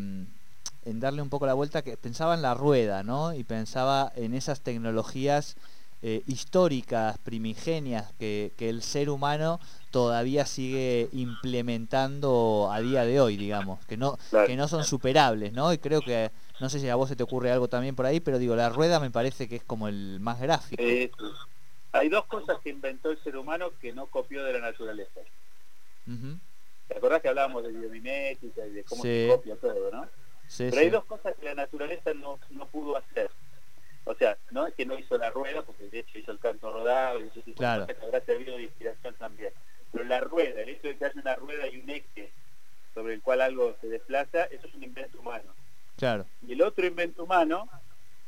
en 0.85 1.01
darle 1.01 1.23
un 1.23 1.29
poco 1.29 1.47
la 1.47 1.55
vuelta, 1.55 1.83
que 1.83 1.97
pensaba 1.97 2.35
en 2.35 2.43
la 2.43 2.55
rueda, 2.55 3.03
¿no? 3.03 3.35
Y 3.35 3.45
pensaba 3.45 4.13
en 4.17 4.35
esas 4.35 4.61
tecnologías 4.61 5.57
eh, 6.03 6.23
históricas, 6.27 7.19
primigenias, 7.19 8.13
que, 8.19 8.53
el 8.59 8.83
ser 8.83 9.11
humano 9.11 9.61
todavía 9.91 10.47
sigue 10.47 11.09
implementando 11.13 12.71
a 12.73 12.81
día 12.81 13.05
de 13.05 13.21
hoy, 13.21 13.37
digamos, 13.37 13.85
que 13.87 13.97
no, 13.97 14.19
que 14.47 14.57
no 14.57 14.69
son 14.69 14.85
superables, 14.85 15.53
¿no? 15.53 15.73
Y 15.73 15.79
creo 15.79 16.01
que, 16.01 16.31
no 16.61 16.69
sé 16.69 16.79
si 16.79 16.89
a 16.89 16.95
vos 16.95 17.09
se 17.09 17.17
te 17.17 17.23
ocurre 17.23 17.51
algo 17.51 17.69
también 17.69 17.97
por 17.97 18.07
ahí, 18.07 18.21
pero 18.21 18.39
digo, 18.39 18.57
la 18.57 18.69
rueda 18.69 19.01
me 19.01 19.11
parece 19.11 19.49
que 19.49 19.57
es 19.57 19.65
como 19.65 19.89
el 19.89 20.21
más 20.21 20.41
gráfico. 20.41 20.83
Eh, 20.83 21.11
hay 21.93 22.09
dos 22.09 22.25
cosas 22.27 22.59
que 22.61 22.71
inventó 22.71 23.11
el 23.11 23.19
ser 23.23 23.37
humano 23.37 23.73
que 23.81 23.93
no 23.93 24.07
copió 24.07 24.45
de 24.45 24.53
la 24.55 24.61
naturaleza. 24.61 25.21
¿Te 26.89 26.97
acordás 26.97 27.23
que 27.23 27.29
hablábamos 27.29 27.63
de 27.63 27.71
biomimética 27.71 28.67
y 28.67 28.71
de 28.71 28.85
cómo 28.85 29.03
se 29.03 29.29
copia 29.29 29.57
todo, 29.57 29.91
no? 29.91 30.09
Pero 30.57 30.79
hay 30.79 30.91
dos 30.91 31.05
cosas 31.05 31.35
que 31.39 31.47
la 31.47 31.55
naturaleza 31.55 32.13
no, 32.15 32.39
no 32.51 32.67
pudo 32.67 32.97
hacer. 32.97 33.31
O 34.05 34.15
sea, 34.15 34.37
no 34.51 34.67
es 34.67 34.75
que 34.75 34.87
no 34.87 34.99
hizo 34.99 35.17
la 35.19 35.31
rueda, 35.31 35.63
porque 35.63 35.89
de 35.89 36.01
hecho 36.01 36.19
hizo 36.19 36.33
el 36.33 36.39
canto 36.39 36.73
rodado 36.73 37.21
y 37.21 37.25
eso 37.29 37.41
sí 37.45 37.53
claro. 37.53 37.87
que 37.87 37.97
habrá 38.03 38.21
servido 38.23 38.57
de 38.57 38.65
inspiración 38.65 39.15
también. 39.15 39.53
Pero 39.93 40.05
la 40.05 40.21
rueda, 40.21 40.63
el 40.63 40.69
hecho 40.71 40.89
de 40.89 40.97
que 40.97 41.05
haya 41.05 41.21
una 41.21 41.35
rueda 41.37 41.69
y 41.69 41.79
un 41.79 41.91
eje 41.91 42.31
sobre 42.95 43.15
el 43.15 43.23
cual 43.23 43.41
algo 43.41 43.77
se 43.81 43.89
desplaza, 43.89 44.45
eso 44.45 44.67
es 44.67 44.75
un 44.75 44.85
invento 44.85 45.21
humano. 45.21 45.53
Claro. 45.97 46.27
Y 46.47 46.53
el 46.53 46.63
otro 46.63 46.87
invento 46.87 47.25
humano, 47.25 47.69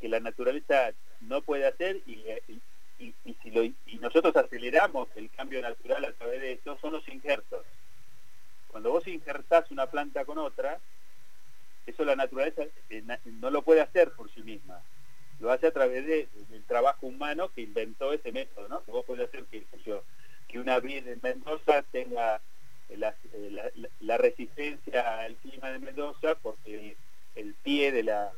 que 0.01 0.09
la 0.09 0.20
naturaleza 0.20 0.92
no 1.20 1.42
puede 1.42 1.66
hacer, 1.66 2.01
y, 2.07 2.25
y, 2.98 3.35
si 3.42 3.51
lo, 3.51 3.64
y 3.64 3.98
nosotros 4.01 4.35
aceleramos 4.37 5.09
el 5.16 5.31
cambio 5.31 5.61
natural 5.62 6.05
a 6.05 6.12
través 6.12 6.40
de 6.40 6.53
esto, 6.53 6.79
son 6.81 6.92
los 6.92 7.09
injertos. 7.09 7.64
Cuando 8.68 8.90
vos 8.90 9.07
injertás 9.07 9.70
una 9.70 9.87
planta 9.87 10.25
con 10.25 10.38
otra, 10.38 10.79
eso 11.87 12.05
la 12.05 12.16
naturaleza 12.16 12.62
eh, 12.90 13.03
no 13.25 13.51
lo 13.51 13.62
puede 13.62 13.81
hacer 13.81 14.12
por 14.12 14.33
sí 14.33 14.42
misma 14.42 14.81
lo 15.42 15.51
hace 15.51 15.66
a 15.66 15.72
través 15.72 16.07
de, 16.07 16.29
del 16.51 16.62
trabajo 16.64 17.09
humano 17.09 17.51
que 17.53 17.62
inventó 17.62 18.12
ese 18.12 18.31
método, 18.31 18.68
¿no? 18.68 18.85
Que 18.85 18.92
vos 18.92 19.05
podés 19.05 19.29
hacer 19.29 19.44
que, 19.46 19.64
que 19.64 20.01
una 20.62 20.79
vid 20.81 21.07
en 21.07 21.20
Mendoza 21.22 21.83
tenga 21.90 22.40
la, 22.96 23.14
la, 24.01 24.16
resistencia 24.16 25.20
al 25.20 25.35
clima 25.37 25.70
de 25.70 25.79
Mendoza 25.79 26.35
porque 26.37 26.96
el, 27.35 27.55
pie 27.62 27.90
de 27.92 28.03
la, 28.05 28.33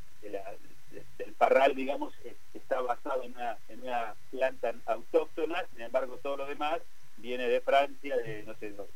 del 1.19 1.33
parral, 1.35 1.75
digamos, 1.75 2.15
está 2.53 2.81
basado 2.81 3.23
en 3.23 3.33
una, 3.33 3.59
en 3.69 3.83
una 3.83 4.15
planta 4.31 4.75
autóctona, 4.87 5.65
sin 5.73 5.83
embargo 5.83 6.19
todo 6.23 6.39
lo 6.39 6.47
demás 6.47 6.81
viene 7.19 7.49
de 7.49 7.61
Francia, 7.61 8.17
de 8.17 8.43
no 8.45 8.55
sé 8.55 8.71
dónde. 8.71 8.93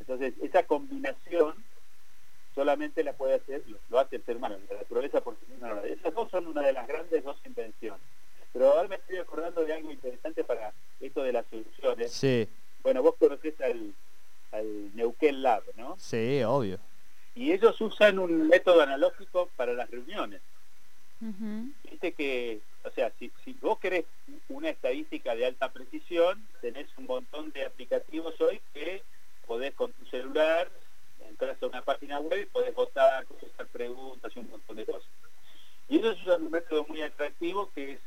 Entonces, 0.00 0.34
esa 0.42 0.64
combinación 0.64 1.54
solamente 2.54 3.04
la 3.04 3.12
puede 3.12 3.34
hacer, 3.34 3.62
lo 3.88 3.98
hace 3.98 4.16
el 4.16 4.24
ser 4.24 4.36
humano, 4.36 4.56
la 4.68 4.78
naturaleza 4.78 5.20
por 5.20 5.36
sí 5.38 5.46
misma. 5.50 5.80
Esas 5.84 6.14
dos 6.14 6.30
son 6.30 6.46
una 6.46 6.62
de 6.62 6.72
las 6.72 6.86
grandes 6.86 7.22
dos 7.22 7.36
invenciones. 7.44 8.00
Pero 8.52 8.70
ahora 8.70 8.88
me 8.88 8.96
estoy 8.96 9.16
acordando 9.16 9.64
de 9.64 9.72
algo 9.72 9.90
interesante 9.90 10.44
para 10.44 10.72
esto 11.00 11.22
de 11.22 11.32
las 11.32 11.46
soluciones. 11.46 12.12
Sí. 12.12 12.48
Bueno, 12.82 13.02
vos 13.02 13.14
conocés 13.18 13.60
al, 13.60 13.94
al 14.52 14.96
Neuquén 14.96 15.42
Lab, 15.42 15.62
¿no? 15.76 15.96
Sí, 15.98 16.42
obvio. 16.42 16.78
Y 17.34 17.52
ellos 17.52 17.80
usan 17.80 18.18
un 18.18 18.48
método 18.48 18.82
analógico 18.82 19.48
para 19.56 19.72
las 19.72 19.90
reuniones. 19.90 20.40
Viste 21.88 22.12
que, 22.12 22.60
o 22.82 22.90
sea, 22.90 23.12
si, 23.18 23.30
si 23.44 23.52
vos 23.54 23.78
querés 23.78 24.04
una 24.48 24.70
estadística 24.70 25.36
de 25.36 25.46
alta 25.46 25.70
precisión, 25.72 26.44
tenés 26.60 26.88
un 26.98 27.06
montón 27.06 27.52
de 27.52 27.64
aplicativos 27.64 28.40
hoy 28.40 28.60
que 28.74 29.02
podés 29.46 29.72
con 29.74 29.92
tu 29.92 30.04
celular 30.06 30.68
entras 31.28 31.62
a 31.62 31.66
una 31.66 31.82
página 31.82 32.20
web 32.20 32.42
y 32.42 32.46
podés 32.46 32.74
votar, 32.74 33.24
contestar 33.26 33.66
preguntas 33.68 34.32
y 34.34 34.40
un 34.40 34.50
montón 34.50 34.76
de 34.76 34.86
cosas. 34.86 35.08
Y 35.88 35.98
eso 35.98 36.12
es 36.12 36.26
un 36.26 36.50
método 36.50 36.84
muy 36.84 37.02
atractivo 37.02 37.70
que 37.74 37.92
es 37.92 38.00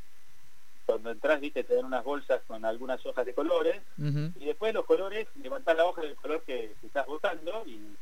cuando 0.85 1.11
entras, 1.11 1.41
viste, 1.41 1.63
te 1.63 1.75
dan 1.75 1.85
unas 1.85 2.03
bolsas 2.03 2.41
con 2.47 2.63
algunas 2.63 3.03
hojas 3.05 3.25
de 3.25 3.33
colores 3.33 3.81
y 3.97 4.45
después 4.45 4.73
los 4.73 4.85
colores, 4.85 5.27
levantás 5.41 5.75
la 5.75 5.85
hoja 5.85 6.01
del 6.01 6.15
color 6.15 6.43
que, 6.43 6.73
estás 6.83 7.05
votando 7.07 7.63
y, 7.65 7.95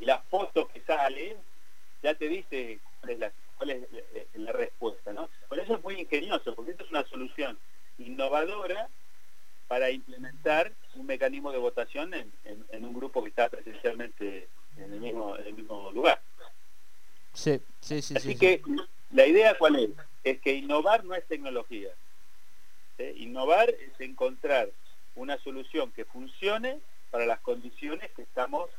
la 0.00 0.18
foto 0.18 0.66
que 0.66 0.80
sale 0.80 1.36
ya 2.02 2.14
te 2.16 2.28
dice 2.28 2.80
cuál 3.00 3.12
es 3.12 3.18
la, 3.20 3.32
cuál 3.56 3.70
es 3.70 3.88
la, 4.34 4.50
respuesta, 4.50 5.12
¿no? 5.12 5.28
Por 5.48 5.60
eso 5.60 5.76
es 5.76 5.84
muy 5.84 6.00
ingenioso, 6.00 6.52
porque 6.56 6.72
esto 6.72 6.82
es 6.82 6.90
una 6.90 7.04
solución 7.04 7.56
innovadora 7.98 8.88
para 9.68 9.90
implementar 9.92 10.72
un 10.96 11.06
mecanismo 11.06 11.52
de 11.52 11.58
votación 11.58 12.12
en, 12.12 12.84
un 12.84 12.92
grupo 12.92 13.22
que 13.22 13.28
está 13.28 13.48
presencialmente 13.48 14.48
en 14.76 14.92
el 14.92 15.00
mismo, 15.00 15.36
en 15.36 15.46
el 15.46 15.54
mismo 15.54 15.92
lugar. 15.92 16.20
Sí, 17.32 17.60
sí, 17.80 18.02
sí. 18.02 18.14
Así 18.16 18.36
que 18.36 18.60
la 19.12 19.26
idea 19.26 19.56
cuál 19.56 19.76
es? 19.76 19.90
Es 20.24 20.40
que 20.40 20.54
innovar 20.54 21.04
no 21.04 21.14
es 21.14 21.26
tecnología. 21.26 21.90
Innovar 23.16 23.70
es 23.70 24.00
encontrar 24.00 24.70
una 25.16 25.36
solución 25.38 25.90
que 25.92 26.04
funcione 26.04 26.80
para 27.10 27.26
las 27.26 27.40
condiciones 27.40 28.10
que 28.12 28.22
estamos 28.22 28.70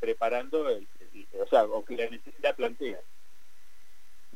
preparando, 0.00 0.66
o 0.66 1.46
sea, 1.48 1.64
o 1.64 1.84
que 1.84 1.96
la 1.96 2.08
necesidad 2.08 2.56
plantea. 2.56 3.00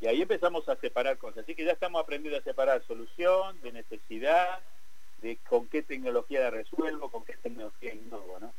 Y 0.01 0.07
ahí 0.07 0.23
empezamos 0.23 0.69
a 0.69 0.77
separar 0.77 1.17
cosas. 1.17 1.45
Así 1.45 1.55
que 1.55 1.65
ya 1.65 1.73
estamos 1.73 2.03
aprendiendo 2.03 2.39
a 2.39 2.43
separar 2.43 2.85
solución 2.87 3.61
de 3.63 3.73
necesidad, 3.73 4.61
de 5.19 5.39
con 5.49 5.69
qué 5.69 5.83
tecnología 5.83 6.41
la 6.41 6.51
resuelvo, 6.51 7.11
con 7.11 7.25
qué 7.25 7.37
tecnología 7.37 7.95
innovo, 7.95 8.41
¿no? 8.41 8.53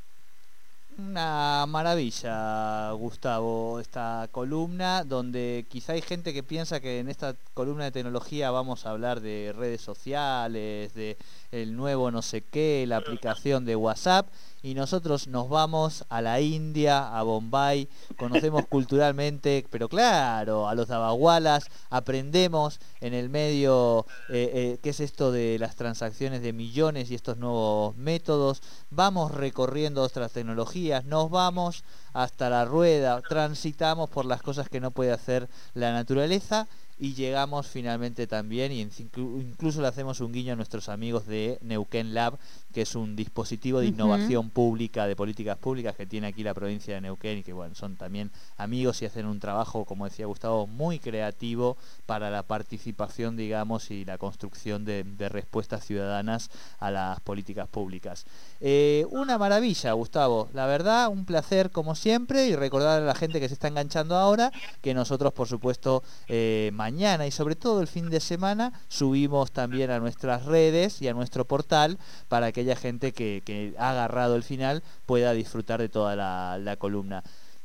Una 0.95 1.65
maravilla, 1.67 2.91
Gustavo, 2.91 3.79
esta 3.79 4.27
columna 4.31 5.03
donde 5.03 5.65
quizá 5.67 5.93
hay 5.93 6.01
gente 6.01 6.33
que 6.33 6.43
piensa 6.43 6.79
que 6.81 6.99
en 6.99 7.09
esta 7.09 7.35
columna 7.55 7.85
de 7.85 7.91
tecnología 7.91 8.51
vamos 8.51 8.85
a 8.85 8.91
hablar 8.91 9.19
de 9.19 9.55
redes 9.57 9.81
sociales, 9.81 10.93
de 10.93 11.17
el 11.51 11.75
nuevo 11.75 12.11
no 12.11 12.21
sé 12.21 12.41
qué, 12.41 12.85
la 12.87 12.97
aplicación 12.97 13.65
de 13.65 13.75
WhatsApp 13.75 14.27
y 14.63 14.75
nosotros 14.75 15.27
nos 15.27 15.49
vamos 15.49 16.05
a 16.07 16.21
la 16.21 16.39
India, 16.39 17.15
a 17.15 17.21
Bombay, 17.23 17.89
conocemos 18.17 18.65
culturalmente, 18.69 19.65
pero 19.69 19.89
claro, 19.89 20.69
a 20.69 20.73
los 20.73 20.87
dabagualas, 20.87 21.65
aprendemos 21.89 22.79
en 23.01 23.13
el 23.13 23.29
medio 23.29 24.05
eh, 24.29 24.49
eh, 24.53 24.79
qué 24.81 24.91
es 24.91 25.01
esto 25.01 25.33
de 25.33 25.59
las 25.59 25.75
transacciones 25.75 26.41
de 26.41 26.53
millones 26.53 27.11
y 27.11 27.15
estos 27.15 27.37
nuevos 27.37 27.97
métodos, 27.97 28.63
vamos 28.89 29.31
recorriendo 29.31 30.01
otras 30.01 30.31
tecnologías, 30.31 31.03
nos 31.03 31.29
vamos 31.29 31.83
hasta 32.13 32.49
la 32.49 32.63
rueda, 32.63 33.21
transitamos 33.21 34.09
por 34.09 34.23
las 34.25 34.41
cosas 34.41 34.69
que 34.69 34.79
no 34.79 34.91
puede 34.91 35.11
hacer 35.11 35.49
la 35.73 35.91
naturaleza 35.91 36.67
y 37.03 37.15
llegamos 37.15 37.67
finalmente 37.67 38.27
también 38.27 38.71
y 38.71 38.79
incluso 38.79 39.81
le 39.81 39.87
hacemos 39.89 40.21
un 40.21 40.31
guiño 40.31 40.53
a 40.53 40.55
nuestros 40.55 40.87
amigos 40.87 41.27
de 41.27 41.59
Neuquén 41.61 42.13
Lab, 42.13 42.39
que 42.71 42.83
es 42.83 42.95
un 42.95 43.17
dispositivo 43.17 43.81
de 43.81 43.87
innovación 43.87 44.49
pública, 44.49 45.05
de 45.05 45.13
políticas 45.13 45.57
públicas 45.57 45.97
que 45.97 46.05
tiene 46.05 46.27
aquí 46.27 46.43
la 46.43 46.53
provincia 46.53 46.95
de 46.95 47.01
Neuquén 47.01 47.39
y 47.39 47.43
que 47.43 47.51
bueno, 47.51 47.75
son 47.75 47.97
también 47.97 48.31
amigos 48.55 49.01
y 49.01 49.05
hacen 49.05 49.25
un 49.25 49.41
trabajo, 49.41 49.83
como 49.83 50.05
decía 50.05 50.27
Gustavo, 50.27 50.65
muy 50.65 50.97
creativo 50.97 51.75
para 52.05 52.29
la 52.29 52.43
participación, 52.43 53.35
digamos, 53.35 53.91
y 53.91 54.05
la 54.05 54.17
construcción 54.17 54.85
de, 54.85 55.03
respuestas 55.27 55.85
ciudadanas 55.85 56.51
a 56.79 56.89
las 56.89 57.19
políticas 57.19 57.67
públicas. 57.67 58.25
Eh, 58.61 59.05
una 59.09 59.37
maravilla, 59.37 59.91
Gustavo, 59.91 60.47
la 60.53 60.67
verdad, 60.67 61.09
un 61.09 61.25
placer 61.25 61.69
como 61.69 61.95
siempre 61.95 62.47
y 62.47 62.55
recordar 62.55 63.01
a 63.01 63.05
la 63.05 63.15
gente 63.15 63.41
que 63.41 63.49
se 63.49 63.55
está 63.55 63.67
enganchando 63.67 64.15
ahora 64.15 64.53
que 64.81 64.93
nosotros, 64.93 65.33
por 65.33 65.49
supuesto, 65.49 66.01
eh, 66.29 66.71
mañana 66.73 66.92
y 66.99 67.31
sobre 67.31 67.55
todo 67.55 67.81
el 67.81 67.87
fin 67.87 68.09
de 68.09 68.19
semana 68.19 68.71
subimos 68.87 69.51
también 69.51 69.89
a 69.91 69.99
nuestras 69.99 70.45
redes 70.45 71.01
y 71.01 71.07
a 71.07 71.13
nuestro 71.13 71.45
portal 71.45 71.97
para 72.27 72.51
que 72.51 72.61
aquella 72.61 72.75
gente 72.75 73.11
que, 73.11 73.73
ha 73.77 73.91
agarrado 73.91 74.35
el 74.35 74.43
final 74.43 74.83
pueda 75.05 75.33
disfrutar 75.33 75.79
de 75.79 75.89
toda 75.89 76.15
la, 76.15 76.75
columna. 76.77 77.23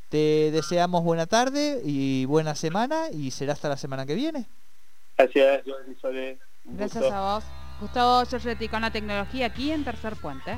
Te 0.08 0.50
deseamos 0.50 1.04
buena 1.04 1.26
tarde 1.26 1.80
y 1.84 2.24
buena 2.24 2.54
semana 2.54 3.10
y 3.12 3.30
será 3.30 3.52
hasta 3.52 3.68
la 3.68 3.76
semana 3.76 4.06
que 4.06 4.14
viene. 4.14 4.46
Gracias, 5.16 5.64
Gracias 6.64 7.04
a 7.04 7.20
vos. 7.20 7.44
Gustavo 7.80 8.24
Giorgetti 8.24 8.68
con 8.68 8.80
la 8.82 8.90
tecnología 8.90 9.46
aquí 9.46 9.70
en 9.70 9.84
Tercer 9.84 10.16
Puente. 10.16 10.56